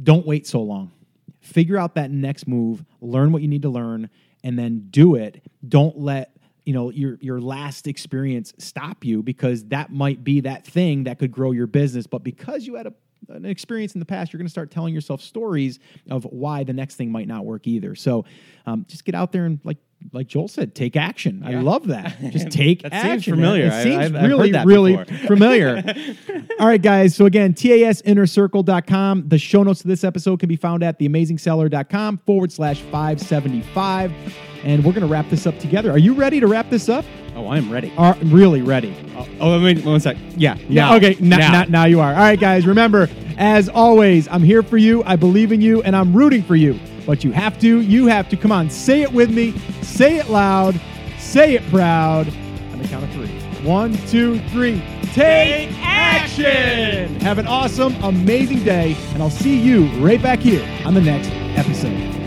Don't 0.00 0.24
wait 0.24 0.46
so 0.46 0.62
long. 0.62 0.92
Figure 1.40 1.76
out 1.76 1.96
that 1.96 2.12
next 2.12 2.46
move, 2.46 2.84
learn 3.00 3.32
what 3.32 3.42
you 3.42 3.48
need 3.48 3.62
to 3.62 3.68
learn, 3.68 4.08
and 4.44 4.56
then 4.56 4.86
do 4.88 5.16
it. 5.16 5.42
Don't 5.68 5.98
let 5.98 6.36
you 6.64 6.74
know 6.74 6.90
your 6.90 7.18
your 7.20 7.40
last 7.40 7.88
experience 7.88 8.54
stop 8.56 9.04
you 9.04 9.20
because 9.20 9.64
that 9.64 9.90
might 9.90 10.22
be 10.22 10.42
that 10.42 10.64
thing 10.64 11.02
that 11.04 11.18
could 11.18 11.32
grow 11.32 11.50
your 11.50 11.66
business. 11.66 12.06
But 12.06 12.22
because 12.22 12.68
you 12.68 12.76
had 12.76 12.86
a 12.86 12.94
an 13.28 13.44
experience 13.44 13.94
in 13.94 13.98
the 14.00 14.06
past, 14.06 14.32
you're 14.32 14.38
going 14.38 14.46
to 14.46 14.50
start 14.50 14.70
telling 14.70 14.94
yourself 14.94 15.20
stories 15.20 15.78
of 16.10 16.24
why 16.24 16.64
the 16.64 16.72
next 16.72 16.96
thing 16.96 17.10
might 17.10 17.28
not 17.28 17.44
work 17.44 17.66
either. 17.66 17.94
So, 17.94 18.24
um, 18.66 18.84
just 18.88 19.04
get 19.04 19.14
out 19.14 19.32
there 19.32 19.46
and 19.46 19.60
like 19.64 19.78
like 20.12 20.26
Joel 20.26 20.48
said, 20.48 20.74
take 20.74 20.96
action. 20.96 21.42
I 21.44 21.52
love 21.54 21.86
that. 21.88 22.16
Just 22.30 22.50
take 22.52 22.82
That 22.82 23.02
seems 23.02 23.24
familiar. 23.24 23.66
It 23.66 23.72
I- 23.72 23.82
seems 23.82 23.96
I've- 23.96 24.16
I've 24.16 24.28
really, 24.28 24.48
heard 24.48 24.54
that 24.54 24.66
really 24.66 24.96
before. 24.96 25.16
familiar. 25.26 25.82
All 26.60 26.66
right, 26.66 26.80
guys. 26.82 27.14
So 27.14 27.26
again, 27.26 27.54
tasinnercircle.com. 27.54 29.28
The 29.28 29.38
show 29.38 29.62
notes 29.62 29.80
to 29.82 29.88
this 29.88 30.04
episode 30.04 30.40
can 30.40 30.48
be 30.48 30.56
found 30.56 30.82
at 30.82 30.98
theamazingseller.com 30.98 32.18
forward 32.26 32.52
slash 32.52 32.80
575. 32.82 34.12
And 34.64 34.84
we're 34.84 34.92
going 34.92 35.06
to 35.06 35.12
wrap 35.12 35.28
this 35.28 35.46
up 35.46 35.58
together. 35.58 35.90
Are 35.90 35.98
you 35.98 36.14
ready 36.14 36.40
to 36.40 36.46
wrap 36.46 36.70
this 36.70 36.88
up? 36.88 37.04
Oh, 37.34 37.48
I'm 37.48 37.70
ready. 37.72 37.92
Are 37.96 38.16
really 38.24 38.62
ready? 38.62 38.94
Oh, 39.16 39.26
oh 39.40 39.62
wait, 39.62 39.84
one 39.84 39.98
sec. 40.00 40.16
Yeah. 40.36 40.56
Yeah. 40.68 40.94
Okay. 40.94 41.16
Now, 41.18 41.64
now 41.64 41.84
you 41.86 42.00
are. 42.00 42.12
All 42.12 42.18
right, 42.20 42.38
guys. 42.38 42.66
Remember, 42.66 43.08
as 43.38 43.68
always, 43.68 44.28
I'm 44.28 44.42
here 44.42 44.62
for 44.62 44.76
you. 44.76 45.02
I 45.04 45.16
believe 45.16 45.50
in 45.50 45.60
you, 45.60 45.82
and 45.82 45.96
I'm 45.96 46.14
rooting 46.14 46.42
for 46.42 46.54
you. 46.56 46.78
But 47.06 47.24
you 47.24 47.32
have 47.32 47.58
to. 47.60 47.80
You 47.80 48.06
have 48.06 48.28
to. 48.30 48.36
Come 48.36 48.52
on. 48.52 48.70
Say 48.70 49.02
it 49.02 49.12
with 49.12 49.30
me. 49.30 49.52
Say 49.82 50.16
it 50.16 50.28
loud. 50.28 50.80
Say 51.18 51.54
it 51.54 51.68
proud. 51.68 52.28
On 52.72 52.78
the 52.78 52.88
count 52.88 53.04
of 53.04 53.10
three. 53.10 53.28
One, 53.66 53.96
two, 54.08 54.40
three. 54.48 54.82
Take 55.12 55.70
action. 55.80 57.20
Have 57.20 57.38
an 57.38 57.46
awesome, 57.46 57.94
amazing 58.02 58.64
day, 58.64 58.96
and 59.12 59.22
I'll 59.22 59.30
see 59.30 59.58
you 59.60 59.86
right 60.04 60.20
back 60.22 60.38
here 60.38 60.66
on 60.86 60.94
the 60.94 61.00
next 61.00 61.28
episode. 61.56 62.21